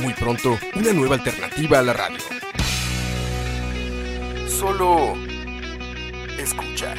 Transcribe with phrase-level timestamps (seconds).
[0.00, 2.18] Muy pronto, una nueva alternativa a la radio.
[4.48, 5.14] Solo
[6.38, 6.94] escucha.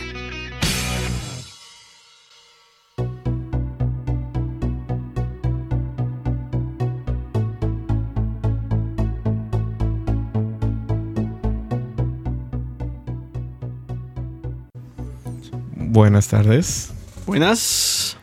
[15.75, 16.93] Buenas tardes.
[17.25, 18.17] Buenas.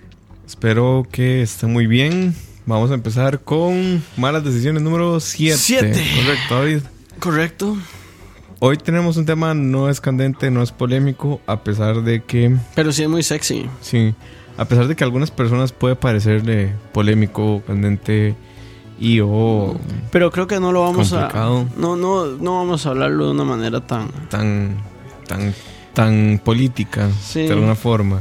[0.47, 2.34] Espero que estén muy bien.
[2.69, 5.57] Vamos a empezar con malas decisiones número 7.
[5.57, 6.05] Siete.
[6.17, 6.79] Correcto, David.
[7.19, 7.77] Correcto.
[8.59, 12.92] Hoy tenemos un tema no es candente, no es polémico, a pesar de que, Pero
[12.92, 13.65] sí es muy sexy.
[13.81, 14.12] sí,
[14.59, 18.34] a pesar de que a algunas personas puede parecerle polémico, candente
[19.01, 19.75] y o
[20.12, 21.61] Pero creo que no lo vamos Complicado.
[21.75, 21.81] a.
[21.81, 24.09] No, no, no vamos a hablarlo de una manera tan.
[24.29, 24.77] tan,
[25.27, 25.55] tan,
[25.95, 27.45] tan política, Sí.
[27.45, 28.20] de alguna forma.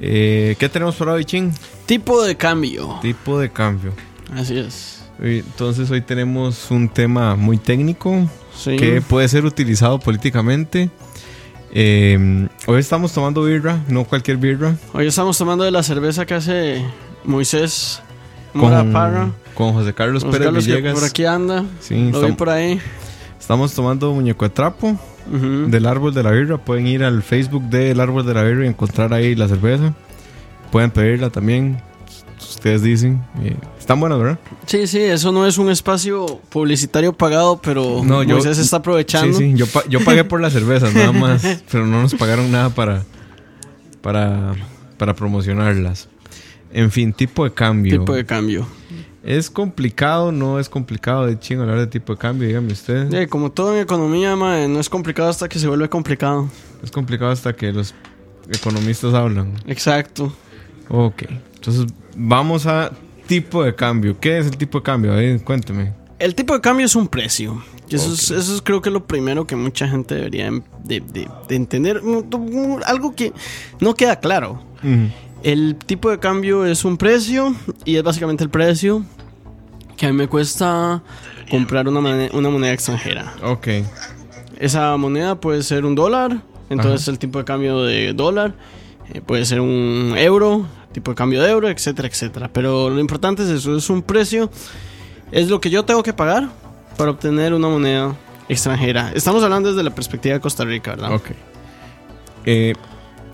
[0.00, 1.52] Eh, ¿Qué tenemos por hoy, Chin?
[1.86, 2.98] Tipo de cambio.
[3.02, 3.92] Tipo de cambio.
[4.34, 5.02] Así es.
[5.20, 8.76] Entonces hoy tenemos un tema muy técnico Sí.
[8.76, 10.90] que puede ser utilizado políticamente.
[11.72, 14.76] Eh, hoy estamos tomando birra, no cualquier birra.
[14.92, 16.84] Hoy estamos tomando de la cerveza que hace
[17.24, 18.00] Moisés
[18.54, 19.30] Mora Con, Parra.
[19.54, 20.94] con José Carlos Los Pérez Carlos que Villegas.
[20.94, 21.64] por aquí anda.
[21.80, 22.80] Sí, Lo vi estam- por ahí.
[23.40, 24.96] estamos tomando muñeco de trapo
[25.26, 26.58] del árbol de la birra.
[26.58, 29.94] Pueden ir al Facebook del árbol de la birra y encontrar ahí la cerveza.
[30.74, 31.80] Pueden pedirla también.
[32.40, 33.22] Ustedes dicen.
[33.78, 34.40] Están buenas, ¿verdad?
[34.66, 39.38] Sí, sí, eso no es un espacio publicitario pagado, pero No, yo- Moisés está aprovechando.
[39.38, 42.70] Sí, sí, yo, yo pagué por las cervezas nada más, pero no nos pagaron nada
[42.70, 43.04] para,
[44.02, 44.52] para,
[44.98, 46.08] para promocionarlas.
[46.72, 48.00] En fin, tipo de cambio.
[48.00, 48.66] Tipo de cambio.
[49.22, 50.32] ¿Es complicado?
[50.32, 52.48] ¿No es complicado de chingo hablar de tipo de cambio?
[52.48, 53.14] Dígame usted.
[53.14, 56.50] Eh, como todo en economía, mae, no es complicado hasta que se vuelve complicado.
[56.82, 57.94] Es complicado hasta que los
[58.50, 59.52] economistas hablan.
[59.68, 60.32] Exacto.
[60.88, 61.22] Ok,
[61.54, 61.86] entonces
[62.16, 62.90] vamos a
[63.26, 64.18] tipo de cambio.
[64.20, 65.12] ¿Qué es el tipo de cambio?
[65.14, 65.92] Ver, cuénteme.
[66.18, 67.62] El tipo de cambio es un precio.
[67.90, 70.50] Eso, es, eso es creo que lo primero que mucha gente debería
[70.84, 72.02] de, de- de entender.
[72.02, 73.32] Mm, Algo que
[73.80, 74.62] no queda claro.
[75.42, 79.04] El tipo de cambio es un precio y es básicamente el precio
[79.96, 81.02] que a mí me cuesta
[81.50, 83.34] comprar una, mone- una moneda extranjera.
[83.42, 83.68] Ok,
[84.58, 87.10] Esa moneda puede ser un dólar, entonces Ajá.
[87.12, 88.54] el tipo de cambio de dólar
[89.12, 92.50] eh, puede ser un euro, tipo de cambio de euro, etcétera, etcétera.
[92.52, 94.50] Pero lo importante es eso, es un precio,
[95.32, 96.48] es lo que yo tengo que pagar
[96.96, 98.14] para obtener una moneda
[98.48, 99.12] extranjera.
[99.14, 101.14] Estamos hablando desde la perspectiva de Costa Rica, ¿verdad?
[101.14, 101.30] ok.
[102.46, 102.74] Eh,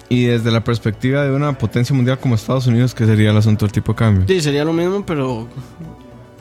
[0.09, 3.65] y desde la perspectiva de una potencia mundial como Estados Unidos, ¿qué sería el asunto
[3.65, 4.25] del tipo de cambio?
[4.27, 5.47] Sí, sería lo mismo, pero...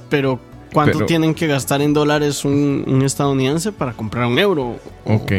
[0.10, 0.40] Pero...
[0.72, 4.80] ¿Cuánto Pero- tienen que gastar en dólares un, un estadounidense para comprar un euro?
[5.04, 5.32] Ok.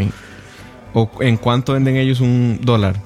[0.92, 3.00] ¿O en cuánto venden ellos un dólar?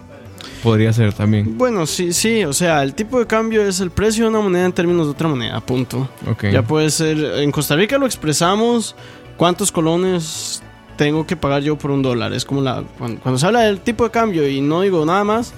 [0.65, 1.59] Podría ser también.
[1.59, 4.65] Bueno, sí, sí, o sea, el tipo de cambio es el precio de una moneda
[4.65, 6.09] en términos de otra moneda, punto.
[6.27, 6.47] Ok.
[6.51, 8.97] Ya puede ser, en Costa Rica lo expresamos,
[9.37, 10.63] cuántos colones
[10.97, 12.33] tengo que pagar yo por un dólar.
[12.33, 15.23] Es como la, cuando, cuando se habla del tipo de cambio y no digo nada
[15.23, 15.53] más,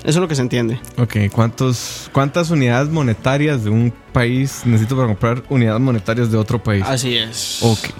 [0.00, 0.80] eso es lo que se entiende.
[0.98, 6.62] Ok, ¿Cuántos, ¿cuántas unidades monetarias de un país necesito para comprar unidades monetarias de otro
[6.62, 6.84] país?
[6.86, 7.58] Así es.
[7.62, 7.90] Ok.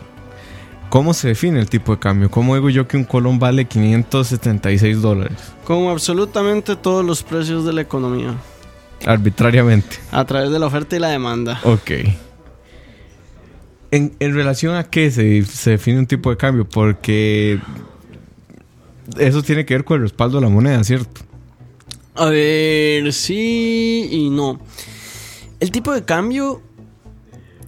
[0.88, 2.30] ¿Cómo se define el tipo de cambio?
[2.30, 5.36] ¿Cómo digo yo que un colón vale 576 dólares?
[5.64, 8.34] Como absolutamente todos los precios de la economía,
[9.04, 9.96] Arbitrariamente.
[10.12, 11.60] a través de la oferta y la demanda.
[11.64, 11.90] Ok.
[13.90, 16.68] ¿En, en relación a qué se, se define un tipo de cambio?
[16.68, 17.60] Porque
[19.18, 21.20] eso tiene que ver con el respaldo de la moneda, ¿cierto?
[22.14, 24.58] A ver, sí y no.
[25.60, 26.62] El tipo de cambio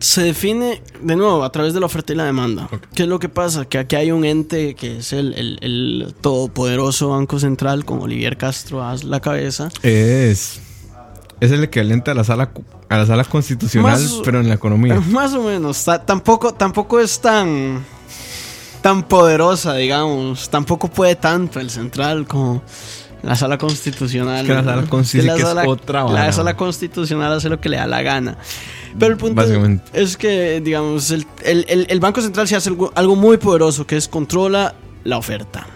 [0.01, 2.69] se define, de nuevo, a través de la oferta y la demanda.
[2.95, 3.65] ¿Qué es lo que pasa?
[3.65, 8.37] Que aquí hay un ente que es el, el- el todopoderoso Banco Central con Olivier
[8.37, 9.69] Castro a la cabeza.
[9.83, 10.61] Es,
[11.41, 12.51] es el equivalente a la sala,
[12.89, 15.01] a la sala constitucional, Más- pero en la economía.
[15.11, 15.85] Más o menos.
[15.85, 17.85] ta- tampoco, tampoco es tan,
[18.83, 20.49] tan poderosa, digamos.
[20.49, 22.63] Tampoco puede tanto el central como
[23.23, 24.43] la sala constitucional.
[24.43, 27.87] Es que la sala constitucional es otra La sala constitucional hace lo que le da
[27.89, 28.39] la gana.
[28.99, 29.43] Pero el punto
[29.93, 33.87] es que, digamos, el, el- el- el Banco Central se hace algo, algo muy poderoso,
[33.87, 34.75] que es controla
[35.05, 35.67] la oferta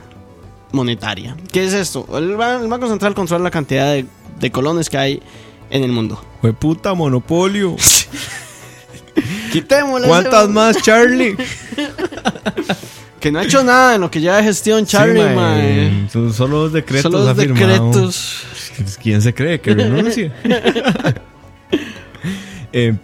[0.73, 1.37] monetaria.
[1.51, 2.07] ¿Qué es esto?
[2.17, 4.07] El, ba- el Banco Central controla la cantidad de,
[4.41, 5.23] de colones que hay
[5.71, 6.23] en el mundo.
[6.41, 7.77] Fue puta monopolio.
[9.53, 10.09] Quitémosle.
[10.09, 11.37] ¿Cuántas ese- más, Charlie?
[13.21, 15.35] Que no ha hecho nada en lo que lleva de gestión, Charlie, Sí, mae.
[15.37, 16.09] mae.
[16.13, 18.43] Son Solo dos decretos Solo los decretos.
[19.01, 20.33] ¿Quién se cree que renuncia?
[22.73, 22.95] Eh,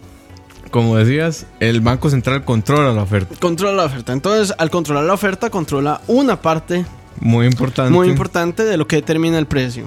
[0.71, 3.35] como decías, el Banco Central controla la oferta.
[3.41, 4.13] Controla la oferta.
[4.13, 6.85] Entonces, al controlar la oferta, controla una parte
[7.21, 7.91] Muy importante.
[7.93, 9.85] muy importante de lo que determina el precio.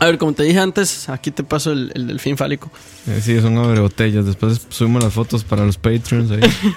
[0.00, 2.70] A ver, como te dije antes, aquí te paso el, el delfín fálico.
[3.08, 4.24] Eh, sí, son abre botellas.
[4.24, 6.40] Después subimos las fotos para los Patreons ahí.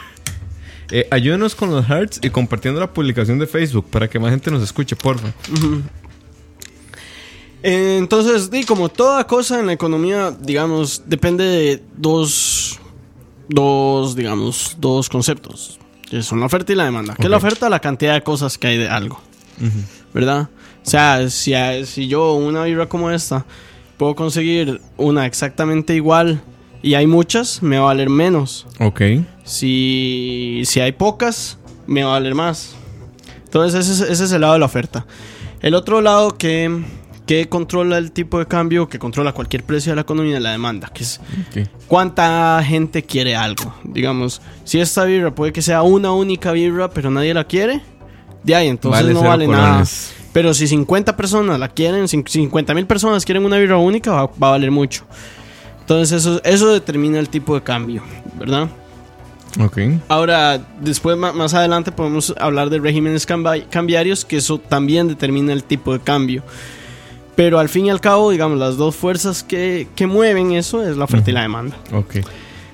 [0.93, 4.51] Eh, ayúdenos con los hearts y compartiendo la publicación de Facebook para que más gente
[4.51, 5.29] nos escuche, porfa.
[5.29, 5.81] Eh,
[7.63, 12.79] Entonces, di, como toda cosa en la economía, digamos, depende de dos,
[13.47, 15.79] dos, digamos, dos conceptos.
[16.09, 17.15] Que son la oferta y la demanda.
[17.15, 17.69] ¿Qué es la oferta?
[17.69, 19.19] La cantidad de cosas que hay de algo.
[20.13, 20.49] ¿Verdad?
[20.85, 21.53] O sea, si,
[21.85, 23.45] si yo una vibra como esta
[23.97, 26.41] puedo conseguir una exactamente igual
[26.81, 28.65] y hay muchas, me va a valer menos.
[28.79, 29.01] Ok.
[29.43, 32.75] Si, si hay pocas, me va a valer más.
[33.45, 35.05] Entonces ese es, ese es el lado de la oferta.
[35.61, 36.83] El otro lado que,
[37.31, 40.89] que controla el tipo de cambio, que controla cualquier precio de la economía, la demanda,
[40.93, 41.21] que es
[41.87, 43.73] cuánta gente quiere algo.
[43.85, 47.79] Digamos, si esta birra puede que sea una única birra, pero nadie la quiere,
[48.43, 49.65] de ahí entonces Vale no vale colones.
[49.65, 49.85] nada.
[50.33, 54.25] Pero si 50 personas la quieren, cin- 50 mil personas quieren una birra única, va,
[54.25, 55.05] va a valer mucho.
[55.79, 58.03] Entonces eso, eso determina el tipo de cambio,
[58.37, 58.67] ¿verdad?
[59.57, 59.77] Ok.
[60.09, 63.25] Ahora, después más adelante podemos hablar de regímenes
[63.69, 66.43] cambiarios, que eso también determina el tipo de cambio.
[67.35, 70.97] Pero al fin y al cabo, digamos, las dos fuerzas que, que mueven eso es
[70.97, 71.75] la oferta y la demanda.
[71.93, 72.15] Ok.
[72.15, 72.25] Eh,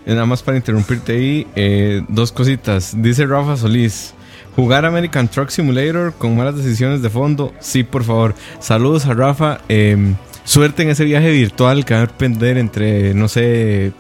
[0.08, 2.94] Nada más para interrumpirte ahí, eh, dos cositas.
[3.02, 4.14] Dice Rafa Solís.
[4.56, 7.54] Jugar American Truck Simulator con malas decisiones de fondo.
[7.60, 8.34] Sí, por favor.
[8.60, 9.60] Saludos a Rafa.
[9.70, 10.16] Eh,
[10.46, 13.92] suerte en ese viaje virtual que va a depender entre, no sé,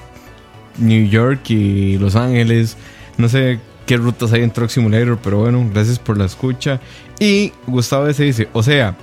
[0.79, 2.75] New York y Los Ángeles.
[3.17, 6.79] No sé qué rutas hay en Truck Simulator, pero bueno, gracias por la escucha.
[7.19, 8.23] Y Gustavo S.
[8.23, 8.95] dice, o sea,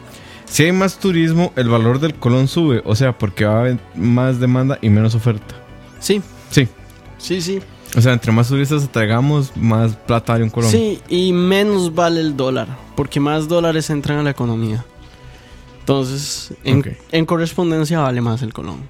[0.47, 2.83] si hay más turismo, el valor del colón sube.
[2.85, 5.55] O sea, porque va a haber más demanda y menos oferta.
[6.01, 6.21] Sí,
[6.51, 6.69] Sí.
[7.19, 7.61] sí, sí.
[7.97, 10.71] O sea, entre más turistas atraigamos, más plata hay un colón.
[10.71, 14.85] Sí, y menos vale el dólar, porque más dólares entran a la economía.
[15.81, 18.89] Entonces, en, correspondencia vale más el colón.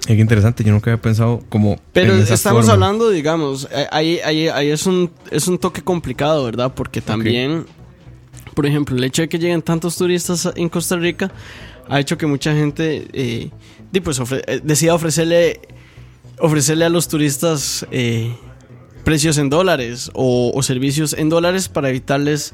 [0.00, 1.78] Es que interesante, yo nunca había pensado como.
[1.92, 2.74] Pero en esa estamos forma.
[2.74, 6.72] hablando, digamos, eh, ahí, ahí, ahí es, un, es un toque complicado, ¿verdad?
[6.74, 7.66] Porque también,
[8.58, 11.30] por ejemplo, el hecho de que lleguen tantos turistas en Costa Rica
[11.88, 13.50] ha hecho que mucha gente eh,
[14.02, 15.60] pues, ofre- eh, decida ofrecerle,
[16.40, 18.34] ofrecerle a los turistas eh,
[19.04, 22.52] precios en dólares o, o servicios en dólares para evitarles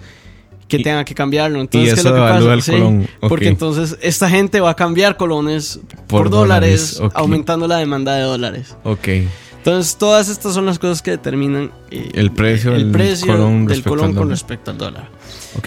[0.69, 1.59] que Y- tengan que cambiarlo.
[1.62, 2.53] Entonces, ¿qué es lo que pasa?
[2.53, 3.29] el colón, ok.
[3.31, 8.25] Porque entonces esta gente va a cambiar colones por, Por dólares, aumentando la demanda de
[8.25, 8.77] dólares.
[8.85, 9.09] Ok.
[9.56, 13.65] Entonces, todas estas son las cosas que determinan eh, El precio el del precio colón
[13.65, 13.83] del
[14.15, 15.09] con respecto al dólar.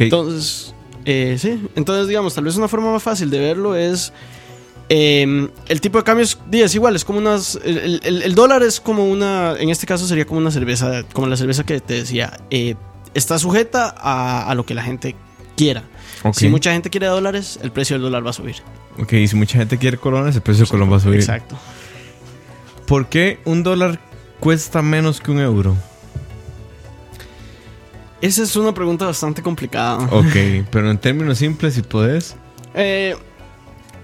[0.05, 0.73] Entonces,
[1.05, 4.11] eh, sí, entonces digamos, tal vez una forma más fácil de verlo es
[4.89, 8.63] eh, el tipo de cambios di, es igual, es como unas el, el- el dólar
[8.63, 11.95] es como una, en este caso sería como una cerveza, como la cerveza que te
[11.95, 12.75] decía, eh,
[13.13, 15.15] está sujeta a, a lo que la gente
[15.57, 15.83] quiera.
[16.33, 18.55] Si mucha gente quiere dólares, el precio del dólar va a subir.
[18.99, 21.19] Ok, y si mucha gente quiere colones, el precio del colón va a subir.
[21.19, 21.57] Exacto.
[22.85, 23.99] ¿Por qué un dólar
[24.39, 25.75] cuesta menos que un euro?
[28.21, 29.97] Esa es una pregunta bastante complicada.
[30.11, 32.35] Ok, pero en términos simples, si podés.
[32.73, 33.15] Eh,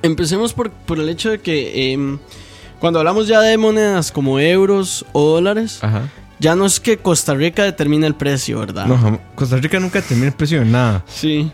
[0.01, 2.19] empecemos por, por el hecho de que em,
[2.79, 6.09] cuando hablamos ya de monedas como euros o dólares, Ajá.
[6.39, 8.85] ya no es que Costa Rica determina el precio, ¿verdad?
[8.85, 11.03] No, Costa Rica nunca termina el precio de nada.
[11.07, 11.51] Sí.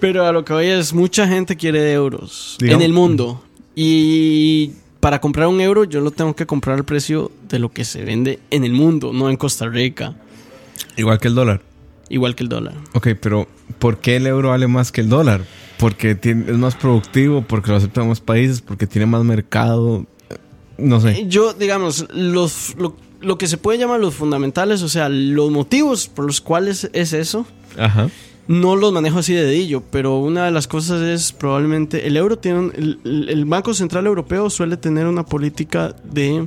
[0.00, 3.42] Pero a lo que voy es, mucha gente quiere euros Digamos- en el mundo.
[3.74, 7.84] Y para comprar un euro yo lo tengo que comprar al precio de lo que
[7.84, 10.14] se vende en el mundo, no en Costa Rica.
[10.96, 11.60] Igual que el dólar.
[12.10, 12.74] Igual que el dólar.
[12.94, 13.46] Ok, pero
[13.78, 15.44] ¿por qué el euro vale más que el dólar?
[15.78, 20.06] Porque tiene- es más productivo, porque lo aceptan más países, porque tiene más mercado.
[20.78, 21.26] No sé.
[21.28, 26.08] Yo, digamos, los, lo, lo que se puede llamar los fundamentales, o sea, los motivos
[26.08, 27.46] por los cuales es eso,
[27.76, 28.08] Ajá.
[28.46, 32.38] no los manejo así de dedillo, pero una de las cosas es probablemente el euro
[32.38, 32.72] tiene un-
[33.04, 36.46] el, el- Banco Central Europeo suele tener una política de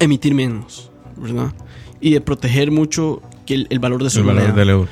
[0.00, 1.52] emitir menos, ¿verdad?
[2.00, 3.20] Y de proteger mucho
[3.54, 4.88] el, el valor de su El valor del euro.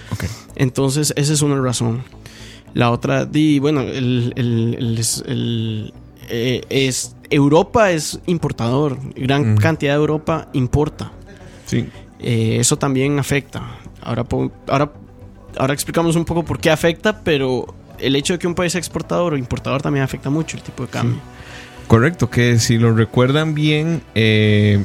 [0.54, 2.02] Entonces, esa es una razón.
[2.74, 5.92] La otra, di, bueno, el, el-
[6.28, 11.12] eh, es Europa es importador, gran cantidad de Europa importa.
[11.66, 11.88] Sí.
[12.18, 13.62] Eh, eso también afecta.
[14.02, 14.24] Ahora,
[14.68, 14.92] ahora,
[15.58, 17.66] ahora explicamos un poco por qué afecta, pero
[17.98, 20.82] el hecho de que un país sea exportador o importador también afecta mucho el tipo
[20.84, 21.18] de cambio.
[21.88, 24.84] Correcto, que si lo recuerdan bien, eh,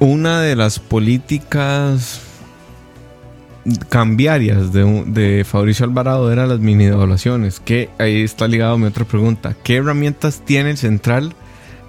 [0.00, 2.22] una de las políticas
[3.88, 7.60] cambiarias de, de Fabricio Alvarado eran las mini devaluaciones.
[7.60, 9.54] Que ahí está ligado a mi otra pregunta.
[9.62, 11.34] ¿Qué herramientas tiene el central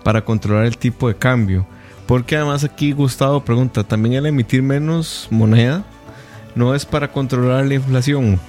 [0.04, 1.66] para controlar el tipo de cambio?
[2.06, 5.86] Porque además aquí Gustavo pregunta, ¿también el emitir menos moneda
[6.56, 8.40] no es para controlar la inflación?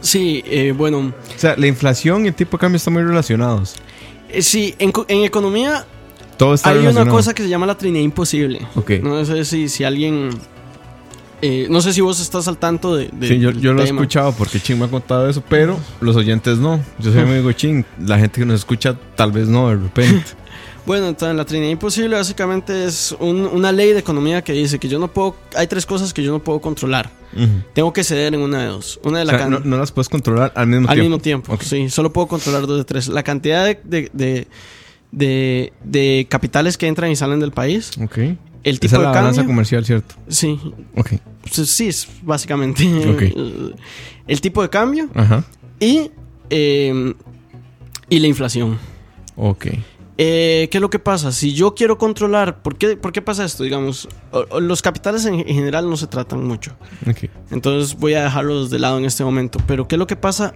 [0.00, 3.74] Sí, eh, bueno, O sea, la inflación y el tipo de cambio están muy relacionados.
[4.30, 5.84] eh, sí, en, en economía
[6.40, 8.66] Todo está hay una cosa que se llama la trinidad imposible.
[8.74, 8.90] Ok.
[9.02, 10.30] No sé si, si alguien...
[11.42, 13.08] eh, no sé si vos estás al tanto de...
[13.12, 16.58] de- Sí, yo, lo he escuchado porque Ching me ha contado eso, pero los oyentes
[16.58, 16.82] no.
[16.98, 17.84] Yo soy amigo Ching.
[18.06, 20.24] La gente que nos escucha tal vez no de repente.
[20.86, 24.88] Bueno, entonces la trinidad imposible básicamente es un- una ley de economía que dice que
[24.88, 25.36] yo no puedo...
[25.54, 27.10] Hay tres cosas que yo no puedo controlar.
[27.74, 28.98] Tengo que ceder en una de dos.
[29.04, 31.02] Una de O sea, no, no las puedes controlar al mismo al tiempo.
[31.10, 31.58] mismo tiempo.
[31.60, 33.08] Sí, solo puedo controlar dos de tres.
[33.08, 34.48] La cantidad de, de, de,
[35.12, 37.90] de- de capitales que entran y salen del país.
[38.02, 38.18] Ok.
[38.62, 39.52] El tipo Esa es de la balanza cambio.
[39.54, 40.14] comercial, ¿cierto?
[40.28, 40.58] Sí,
[40.96, 41.12] Ok.
[41.42, 43.22] pues sí, es básicamente Ok.
[43.22, 43.74] el,
[44.26, 45.44] el tipo de cambio Ajá.
[45.78, 46.10] y,
[46.50, 47.14] eh,
[48.10, 48.78] y la inflación.
[49.36, 49.66] Ok.
[50.22, 51.32] Eh, ¿Qué es lo que pasa?
[51.32, 53.64] Si yo quiero controlar, ¿por qué, por qué pasa esto?
[53.64, 56.76] Digamos, o- o los capitales en, en general no se tratan mucho.
[57.08, 57.30] Ok.
[57.50, 59.58] Entonces voy a dejarlos de lado en este momento.
[59.66, 60.52] Pero ¿qué es lo que pasa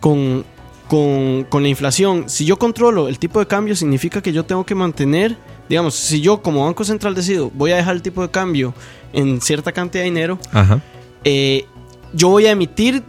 [0.00, 0.44] con,
[0.88, 2.28] con, con la inflación?
[2.28, 5.36] Si yo controlo el tipo de cambio, significa que yo tengo que mantener,
[5.68, 8.74] digamos, si yo como Banco Central decido, voy a dejar el tipo de cambio
[9.12, 10.80] en cierta cantidad de dinero, Ajá.
[11.24, 11.64] eh,
[12.12, 13.02] yo voy a emitir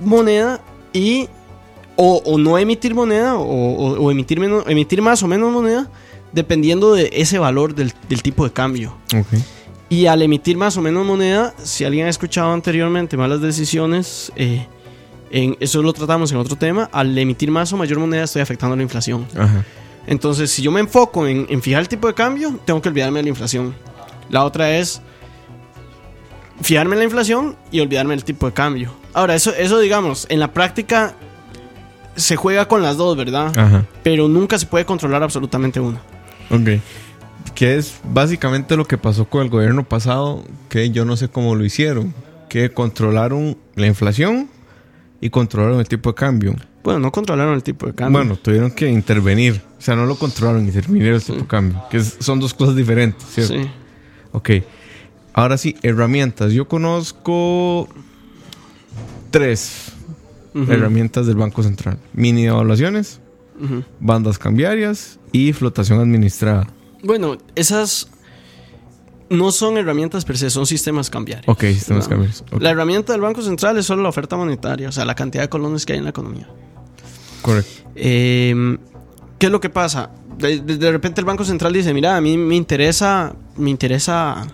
[0.00, 0.60] moneda
[0.92, 1.28] y
[1.96, 5.88] o, o no emitir moneda o, o- o emitir, menos, emitir más o menos moneda
[6.32, 8.96] dependiendo de ese valor del, del tipo de cambio.
[9.14, 9.26] Ok.
[9.90, 14.66] Y al emitir más o menos moneda, si alguien ha escuchado anteriormente malas decisiones, eh,
[15.32, 18.76] en, eso lo tratamos en otro tema, al emitir más o mayor moneda estoy afectando
[18.76, 19.26] la inflación.
[19.36, 19.64] Ajá.
[20.06, 23.20] Entonces, si yo me enfoco en, en fijar el tipo de cambio, tengo que olvidarme
[23.20, 23.74] de la inflación.
[24.28, 25.00] La otra es
[26.60, 28.92] fijarme en la inflación y olvidarme del tipo de cambio.
[29.14, 31.14] Ahora, eso, eso digamos, en la práctica
[32.14, 33.56] se juega con las dos, ¿verdad?
[33.58, 33.86] Ajá.
[34.02, 36.00] Pero nunca se puede controlar absolutamente una.
[36.50, 36.80] Ok.
[37.54, 41.54] Que es básicamente lo que pasó con el gobierno pasado, que yo no sé cómo
[41.54, 42.14] lo hicieron.
[42.50, 44.50] Que controlaron la inflación
[45.22, 46.54] y controlaron el tipo de cambio.
[46.84, 48.18] Bueno, no controlaron el tipo de cambio.
[48.18, 49.62] Bueno, tuvieron que intervenir.
[49.78, 51.82] O sea, no lo controlaron, intervinieron el tipo de cambio.
[51.90, 53.54] Que es- son dos cosas diferentes, ¿cierto?
[53.54, 53.70] sí.
[54.32, 54.50] Ok.
[55.32, 56.52] Ahora sí, herramientas.
[56.52, 57.88] Yo conozco
[59.30, 59.92] tres
[60.68, 61.98] herramientas del Banco Central.
[62.12, 63.20] Mini evaluaciones,
[64.00, 66.66] bandas cambiarias y flotación administrada.
[67.02, 68.10] Bueno, esas
[69.32, 71.48] no son herramientas per se, son sistemas cambiarios.
[71.48, 72.10] Ok, sistemas No.
[72.10, 72.44] cambiarios.
[72.60, 75.48] La herramienta del Banco Central es solo la oferta monetaria, o sea, la cantidad de
[75.48, 76.48] colones que hay en la economía.
[77.42, 77.70] Correcto.
[77.96, 78.78] Eh,
[79.38, 80.10] ¿Qué es lo que pasa?
[80.38, 84.46] De, de- de repente el Banco Central dice, mira, a mí me interesa, me interesa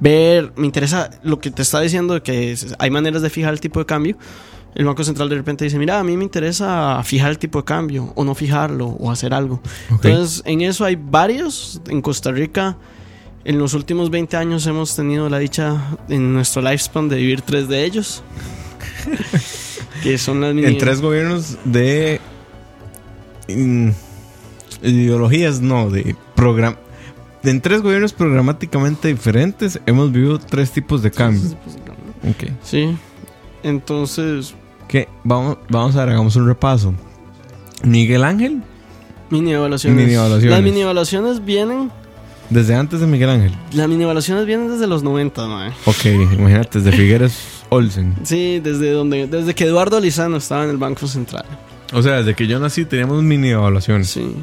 [0.00, 3.60] ver, me interesa lo que te está diciendo de que hay maneras de fijar el
[3.60, 4.16] tipo de cambio.
[4.74, 7.64] El Banco Central de repente dice, mira, a mí me interesa fijar el tipo de
[7.64, 9.60] cambio o no fijarlo o hacer algo.
[9.90, 11.80] Entonces, en eso hay varios.
[11.88, 12.76] En Costa Rica,
[13.44, 17.68] en los últimos 20 años hemos tenido la dicha en nuestro lifespan de vivir tres
[17.68, 18.22] de ellos.
[20.02, 22.20] que son las mini- En tres gobiernos de
[23.48, 23.90] mm,
[24.82, 26.76] ideologías, no, de programa.
[27.42, 31.50] En tres gobiernos programáticamente diferentes hemos vivido tres tipos de cambio.
[32.28, 32.50] Ok.
[32.62, 32.94] Sí.
[33.62, 34.54] Entonces,
[34.88, 36.92] Que vamos, vamos a ver, hagamos un repaso.
[37.82, 38.62] Miguel Ángel,
[39.30, 39.98] mini evaluaciones.
[40.04, 40.50] Mini evaluaciones.
[40.50, 41.90] Las mini evaluaciones vienen.
[42.50, 43.52] Desde antes de Miguel Ángel.
[43.72, 45.70] Las mini evaluaciones vienen desde los 90, mae.
[45.86, 48.14] Ok, imagínate, desde Figueres Olsen.
[48.24, 51.44] Sí, desde donde, desde que Eduardo Lizano estaba en el Banco Central.
[51.92, 54.10] O sea, desde que yo nací teníamos mini evaluaciones.
[54.10, 54.34] Sí.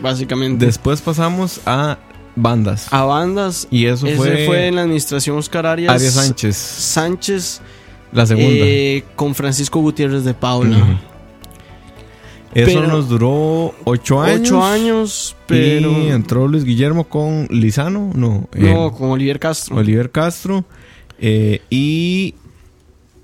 [0.00, 0.64] Básicamente.
[0.64, 1.98] Después pasamos a
[2.36, 2.86] bandas.
[2.92, 3.66] a bandas.
[3.70, 5.92] y eso Ese fue, fue, en la administración Oscar Arias.
[5.92, 7.60] Arias Sánchez, Sánchez
[8.12, 8.48] la segunda.
[8.52, 10.78] eh, con Francisco Gutiérrez de Paula.
[10.78, 10.96] Ujú.
[12.54, 14.40] Eso pero- nos duró ocho años.
[14.48, 15.90] Ocho años, pero.
[15.92, 19.76] Y entró Luis Guillermo con Lizano, no, No, eh, con Oliver Castro.
[19.76, 20.64] Oliver Castro.
[21.20, 22.34] eh, y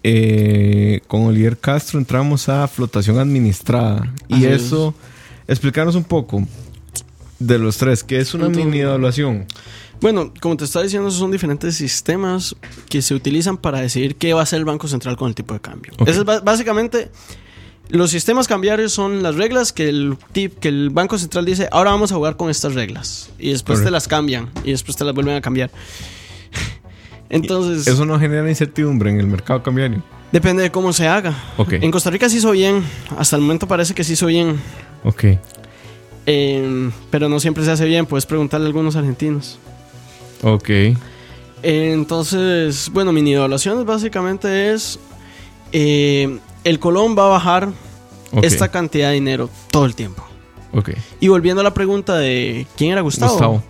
[0.03, 4.13] eh, con Oliver Castro entramos a flotación administrada.
[4.29, 4.63] Y Así es.
[4.65, 4.95] eso,
[5.49, 6.47] explicarnos un poco
[7.39, 9.47] de los tres, ¿qué es una Entonces- mini evaluación?
[10.01, 12.55] Bueno, como te estaba diciendo, esos son diferentes sistemas
[12.91, 15.55] que se utilizan para decidir qué va a hacer el Banco Central con el tipo
[15.55, 15.93] de cambio.
[16.05, 17.11] Eso es básicamente.
[17.91, 21.91] Los sistemas cambiarios son las reglas que el, tip, que el Banco Central dice, ahora
[21.91, 23.31] vamos a jugar con estas reglas.
[23.39, 24.51] Y después te las cambian.
[24.65, 25.71] Y después te las vuelven a cambiar.
[27.31, 30.03] Entonces, Eso no genera incertidumbre en el mercado cambiario.
[30.33, 31.35] depende de cómo se haga.
[31.57, 32.83] Ok, En Costa Rica se hizo bien.
[33.19, 34.59] Hasta el momento parece que se hizo bien.
[35.05, 35.25] ok.
[36.27, 38.07] Eh, pero no siempre se hace bien.
[38.07, 39.59] Puedes preguntarle a algunos argentinos.
[40.43, 40.71] Ok.
[41.63, 44.99] Entonces, bueno, mi evaluación básicamente es,
[45.73, 47.69] eh, el colón va a bajar
[48.43, 50.25] esta cantidad de dinero todo el tiempo.
[51.21, 53.33] Y volviendo a la pregunta de quién era Gustavo.
[53.33, 53.63] Gustavo.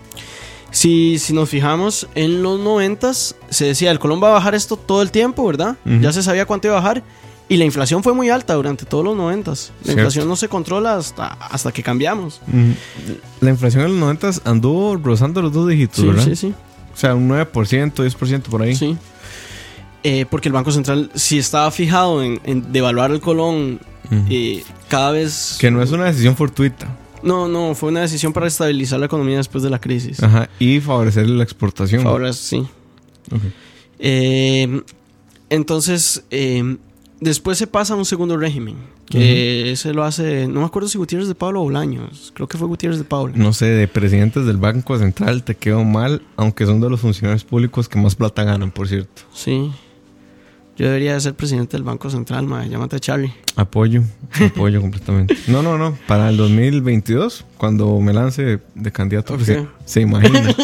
[0.71, 4.77] Si, si nos fijamos, en los noventas se decía, el colón va a bajar esto
[4.77, 5.77] todo el tiempo, ¿verdad?
[5.85, 7.03] Ya se sabía cuánto iba a bajar.
[7.47, 9.71] Y la inflación fue muy alta durante todos los noventas.
[9.81, 10.01] La Cierto.
[10.01, 12.41] inflación no se controla hasta, hasta que cambiamos.
[13.41, 16.25] La inflación en los 90 anduvo rozando los dos dígitos, Sí, ¿verdad?
[16.25, 16.55] sí, sí.
[16.93, 18.75] O sea, un 9%, 10% por ahí.
[18.75, 18.97] Sí.
[20.05, 23.81] Eh, porque el Banco Central, si estaba fijado en, en devaluar el colón
[24.29, 25.57] eh, cada vez...
[25.59, 26.95] Que no es una decisión fortuita.
[27.23, 30.23] No, no, fue una decisión para estabilizar la economía después de la crisis.
[30.23, 30.51] Ajá.
[30.59, 32.07] Y favorecer la exportación.
[32.07, 32.67] Ahora sí.
[33.99, 34.83] Eh,
[35.49, 36.77] entonces, eh,
[37.21, 38.77] después se pasa a un segundo régimen.
[39.07, 42.33] Que ese lo hace, no me acuerdo si Gutiérrez de Pablo o Bolaños.
[42.35, 43.33] Creo que fue Gutiérrez de Pablo.
[43.37, 47.45] No sé, de presidentes del Banco Central te quedó mal, aunque son de los funcionarios
[47.45, 49.23] públicos que más plata ganan, por cierto.
[49.33, 49.71] Sí.
[50.77, 52.69] Yo debería de ser presidente del Banco Central, madre.
[52.69, 53.33] Llámate Charlie.
[53.55, 54.03] Apoyo,
[54.45, 55.37] apoyo completamente.
[55.47, 55.97] No, no, no.
[56.09, 59.39] Para el 2022, cuando me lance de candidato,
[59.85, 60.55] se imagina.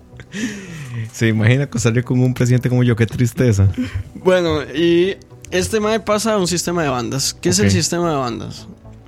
[1.12, 3.68] se imagina acostarle con un presidente como yo, qué tristeza.
[4.14, 5.16] Bueno, y
[5.50, 7.34] este MAE pasa a un sistema de bandas.
[7.34, 8.66] ¿Qué es el sistema de bandas?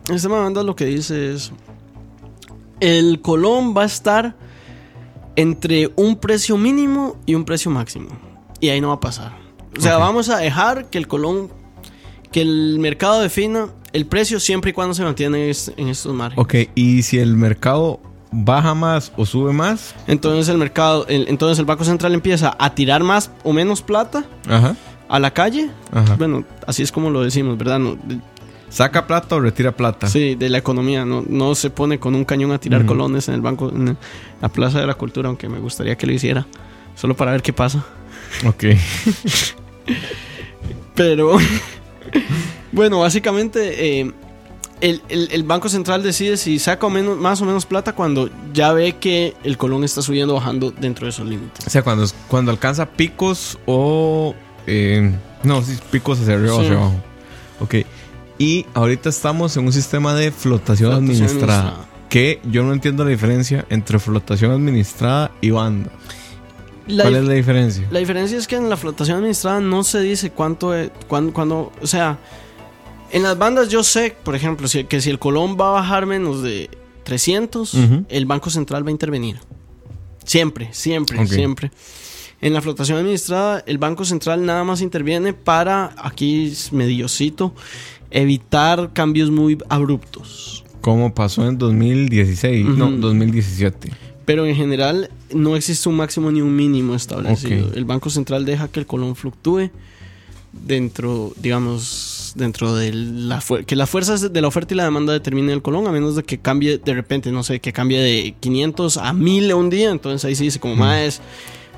[0.09, 1.53] El sistema de bandas lo que dice es:
[2.81, 4.37] el colón va a estar
[5.37, 8.09] entre un precio mínimo y un precio máximo.
[8.61, 9.48] Y ahí no va a pasar.
[9.79, 10.03] O sea, Ok.
[10.03, 11.51] vamos a dejar que el colón,
[12.33, 16.15] que el mercado defina el precio siempre y cuando se mantiene en, est- en estos
[16.15, 16.45] márgenes.
[16.45, 21.59] Ok, y si el mercado baja más o sube más, Entonces el mercado, el- entonces
[21.59, 24.77] el Banco Central empieza a tirar más o menos plata ajá,
[25.09, 25.71] a la calle.
[25.93, 26.17] ajá.
[26.17, 27.79] Bueno, así es como lo decimos, ¿verdad?
[27.79, 28.21] No, de-
[28.71, 30.09] Saca plata o retira plata.
[30.09, 31.07] Sí, de la economía.
[31.07, 33.97] No, no se pone con un cañón a tirar colones en el banco, en
[34.43, 36.47] la Plaza de la Cultura, aunque me gustaría que lo hiciera.
[36.95, 37.83] Solo para ver qué pasa.
[38.47, 38.65] Ok.
[40.95, 41.37] Pero,
[42.73, 44.13] bueno, básicamente eh,
[44.81, 48.31] el, el- el Banco Central decide si saca o menos, más o menos plata cuando
[48.53, 51.67] ya ve que el colón está subiendo o bajando dentro de esos límites.
[51.67, 54.35] O sea, cuando, cuando alcanza picos o...
[54.67, 55.13] eh,
[55.45, 56.67] no, sí, picos hacia arriba o Sí.
[56.67, 56.95] hacia abajo.
[57.61, 57.75] Ok.
[58.39, 61.59] Y ahorita estamos en un sistema de flotación, Flotación administrada.
[61.61, 61.89] administrada.
[62.09, 65.91] Que yo no entiendo la diferencia entre flotación administrada y banda.
[66.89, 67.87] La, ¿Cuál es la diferencia?
[67.91, 71.71] la diferencia es que en la flotación administrada no se dice cuánto, es- cuán- cuándo,
[71.83, 72.19] o sea,
[73.13, 76.07] en las bandas yo sé, por ejemplo, si- que si el colón va a bajar
[76.07, 76.71] menos de
[77.05, 78.05] 300, Ujú.
[78.09, 79.37] el Banco Central va a intervenir.
[80.25, 81.71] Siempre, siempre, siempre.
[82.41, 87.55] En la flotación administrada, el Banco Central nada más interviene para, aquí es mediocito,
[88.11, 90.65] evitar cambios muy abruptos.
[90.81, 92.97] Como pasó en 2016, no, Ujú.
[92.99, 93.91] 2017.
[94.29, 97.73] Pero en general no existe un máximo ni un mínimo establecido.
[97.75, 99.71] El Banco Central deja que el colón fluctúe
[100.53, 105.49] dentro, digamos, dentro de la que las fuerzas de la oferta y la demanda determinen
[105.53, 108.99] el colón, a menos de que cambie de repente, no sé, que cambie de 500
[108.99, 109.91] a 1000 un día.
[109.91, 111.23] Entonces ahí sí dice, como más,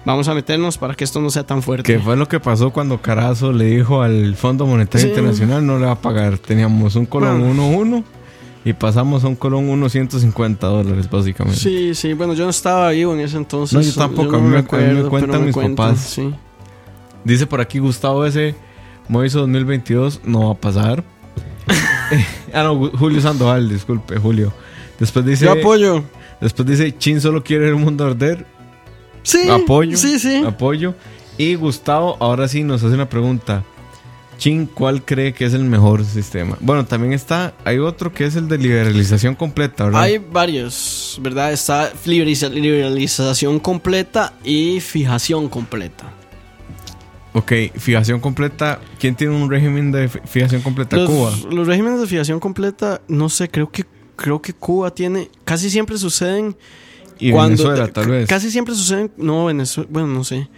[0.05, 1.85] vamos a meternos para que esto no sea tan fuerte.
[1.93, 5.11] Que fue lo que pasó cuando Carazo le dijo al Fondo Monetario Sí.
[5.11, 6.37] Internacional no le va a pagar.
[6.37, 8.03] Teníamos un colón Bueno.
[8.65, 11.59] 1.1 y pasamos a un colón 1.150 dólares básicamente.
[11.59, 13.75] Sí, sí, bueno, yo no estaba vivo en ese entonces.
[13.75, 15.99] No, yo tampoco, a mí me- a mí me cuentan mis papás.
[16.01, 16.33] Sí.
[17.25, 18.55] Dice por aquí Gustavo ese
[19.09, 21.05] Moiso 2022 no va a pasar.
[22.55, 24.53] ah, no, Julio Sandoval, disculpe, Julio.
[24.99, 26.05] Después dice, Yo apoyo.
[26.41, 28.47] después dice, Chin solo quiere el mundo arder.
[29.23, 29.97] Sí, Apoyo.
[29.97, 30.43] Sí, sí.
[30.47, 30.95] Apoyo.
[31.37, 33.65] Y Gustavo, ahora sí nos hace una pregunta.
[34.41, 36.57] Chin, ¿cuál cree que es el mejor sistema?
[36.61, 40.01] Bueno, también está, hay otro que es el de liberalización completa, ¿verdad?
[40.01, 41.53] Hay varios, ¿verdad?
[41.53, 46.11] Está liberaliza- liberalización completa y fijación completa.
[47.35, 48.81] Ok, fijación completa.
[48.99, 50.97] ¿Quién tiene un régimen de fi- fijación completa?
[50.97, 51.33] Los, Cuba.
[51.51, 53.85] los regímenes de fijación completa, no sé, creo que
[54.17, 56.57] creo que Cuba tiene, casi siempre suceden
[57.19, 58.27] Y cuando Venezuela, tal vez.
[58.29, 60.49] Casi siempre suceden, no, Venezuela, bueno, no sé.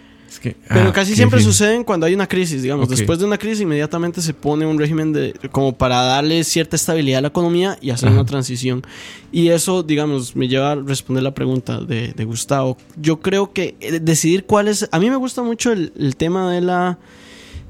[0.43, 1.53] Que- Pero ah, casi siempre difícil.
[1.57, 2.89] suceden cuando hay una crisis, digamos.
[2.89, 7.19] Después de una crisis, inmediatamente se pone un régimen de como para darle cierta estabilidad
[7.19, 8.17] a la economía y hacer Ajá.
[8.19, 8.83] una transición.
[9.31, 12.77] Y eso, digamos, me lleva a responder la pregunta de, de Gustavo.
[12.97, 14.89] Yo creo que eh, decidir cuál es.
[14.91, 16.99] A mí me gusta mucho el, el tema de la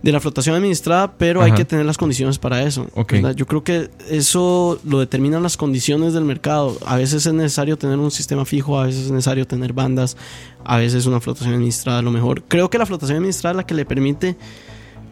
[0.03, 2.87] de la flotación administrada, pero hay que tener las condiciones para eso.
[3.35, 6.77] Yo creo que eso lo determinan las condiciones del mercado.
[6.85, 10.17] A veces es necesario tener un sistema fijo, a veces es necesario tener bandas,
[10.65, 12.43] a veces una flotación administrada lo mejor.
[12.43, 14.35] Creo que la flotación administrada es la que le permite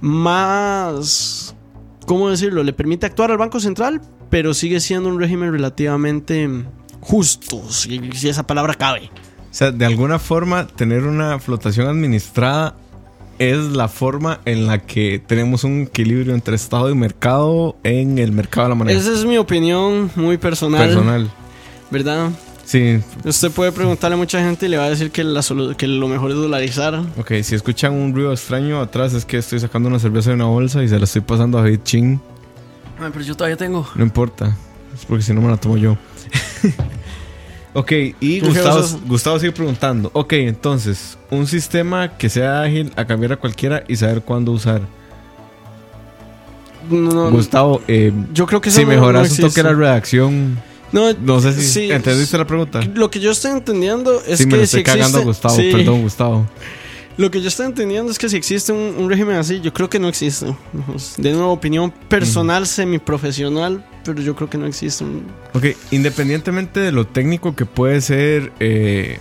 [0.02, 1.56] más,
[2.06, 2.62] ¿cómo decirlo?
[2.62, 6.50] Le permite actuar al Banco Central, pero sigue siendo un régimen relativamente
[7.00, 9.10] justo, si, si esa palabra cabe.
[9.50, 12.76] O sea, de alguna forma, tener una flotación administrada
[13.42, 18.32] es la forma en la que tenemos un equilibrio entre Estado y mercado en el
[18.32, 19.00] mercado de la moneda.
[19.00, 20.88] Esa es mi opinión muy personal.
[20.88, 21.32] Personal.
[21.90, 22.30] ¿Verdad?
[22.66, 25.42] Sí, Usted puede preguntarle a mucha gente y le va a decir que, la
[25.76, 27.04] que lo mejor es dolarizar.
[27.18, 27.32] ok.
[27.42, 30.84] Si escuchan un ruido extraño atrás, es que estoy sacando una cerveza de una bolsa
[30.84, 32.22] y se la estoy pasando a David Ching.
[33.00, 33.88] Ay, pero yo todavía tengo.
[33.96, 34.56] No importa.
[34.94, 35.98] Es porque si no me la tomo yo.
[37.74, 38.84] ok, y Gustavo.
[39.08, 40.10] Gustavo sigue preguntando.
[40.14, 44.82] Ok, entonces, un sistema que sea ágil a cambiar a cualquiera y saber cuándo usar.
[46.90, 50.60] No, no, Gustavo, eh, yo creo que si mejoras no un toque la redacción,
[50.92, 52.82] No, no sé si sí, entendiste la pregunta.
[52.96, 55.56] Lo que yo estoy entendiendo es sí, me que si estoy cagando a existe- Gustavo,
[55.56, 55.70] sí.
[55.72, 56.48] perdón, Gustavo.
[57.22, 59.90] Lo que yo estoy entendiendo es que si existe un, un régimen así, yo creo
[59.90, 60.48] que no existe.
[61.18, 65.04] De nuevo, opinión personal, semiprofesional, pero yo creo que no existe.
[65.04, 69.20] un- Ok, independientemente de lo técnico que puede ser eh,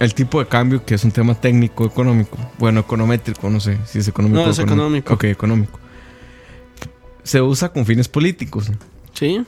[0.00, 4.00] el tipo de cambio, que es un tema técnico, económico, bueno, econométrico, no sé si
[4.00, 4.42] es económico.
[4.44, 5.14] No, es económico.
[5.14, 5.78] Ok, económico.
[7.22, 8.68] Se usa con fines políticos.
[9.14, 9.44] ¿Sí?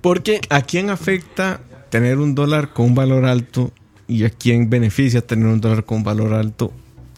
[0.00, 3.70] Porque ¿A quién afecta tener un dólar con un valor alto
[4.12, 6.72] y a quién beneficia tener un dólar con valor alto?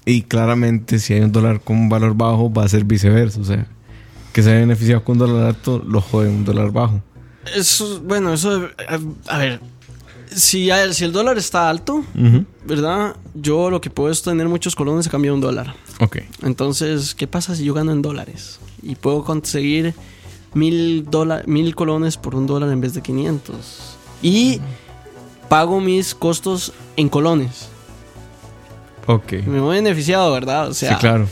[0.06, 3.40] Y claramente, si hay un dólar con un valor bajo, va a ser viceversa.
[3.40, 3.66] O sea,
[4.32, 7.02] que se haya beneficiado con un dólar alto, lo jode un dólar bajo.
[7.56, 9.60] eso, bueno, eso, a, a ver,
[10.34, 12.04] si, si el dólar está alto.
[12.66, 13.16] ¿verdad?
[13.34, 15.74] Yo lo que puedo es tener muchos colones a cambio de un dólar.
[16.00, 16.18] Ok.
[16.42, 18.58] Entonces, ¿qué pasa si yo gano en dólares?
[18.82, 19.94] Y puedo conseguir
[20.54, 21.06] mil,
[21.46, 23.96] mil colones por un dólar en vez de 500.
[24.22, 24.60] Y
[25.48, 27.68] pago mis costos en colones.
[29.06, 29.32] Ok.
[29.46, 30.68] Me voy beneficiado, ¿verdad?
[30.68, 31.28] O sea, sí, claro.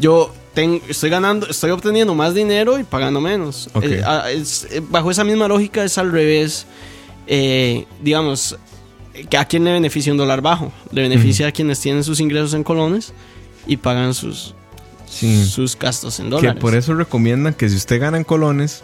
[0.00, 3.68] yo ten- estoy ganando, estoy obteniendo más dinero y pagando menos.
[3.74, 3.84] Ok.
[3.84, 6.66] Eh, ah, es- eh, bajo esa misma lógica es al revés.
[7.28, 8.56] Eh, digamos,
[9.30, 10.72] que ¿a quién le beneficia un dólar bajo?
[10.92, 13.12] Le beneficia a quienes tienen sus ingresos en colones
[13.66, 14.54] y pagan sus,
[15.08, 15.44] Sí.
[15.46, 16.60] sus gastos en Que dólares.
[16.60, 18.82] por eso recomiendan que si usted gana en colones,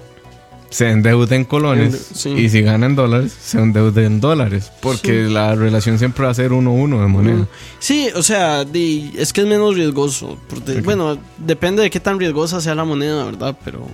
[0.73, 2.11] se endeude en colones.
[2.15, 2.31] Sí.
[2.31, 4.73] Y si gana en dólares, se endeude en dólares.
[4.81, 7.47] Porque la relación siempre va a ser uno a uno de moneda.
[7.79, 10.39] Sí, o sea, di- es que es menos riesgoso.
[10.49, 10.81] porque-.
[10.81, 13.57] Bueno, depende de qué tan riesgosa sea la moneda, ¿verdad?
[13.65, 13.87] Pero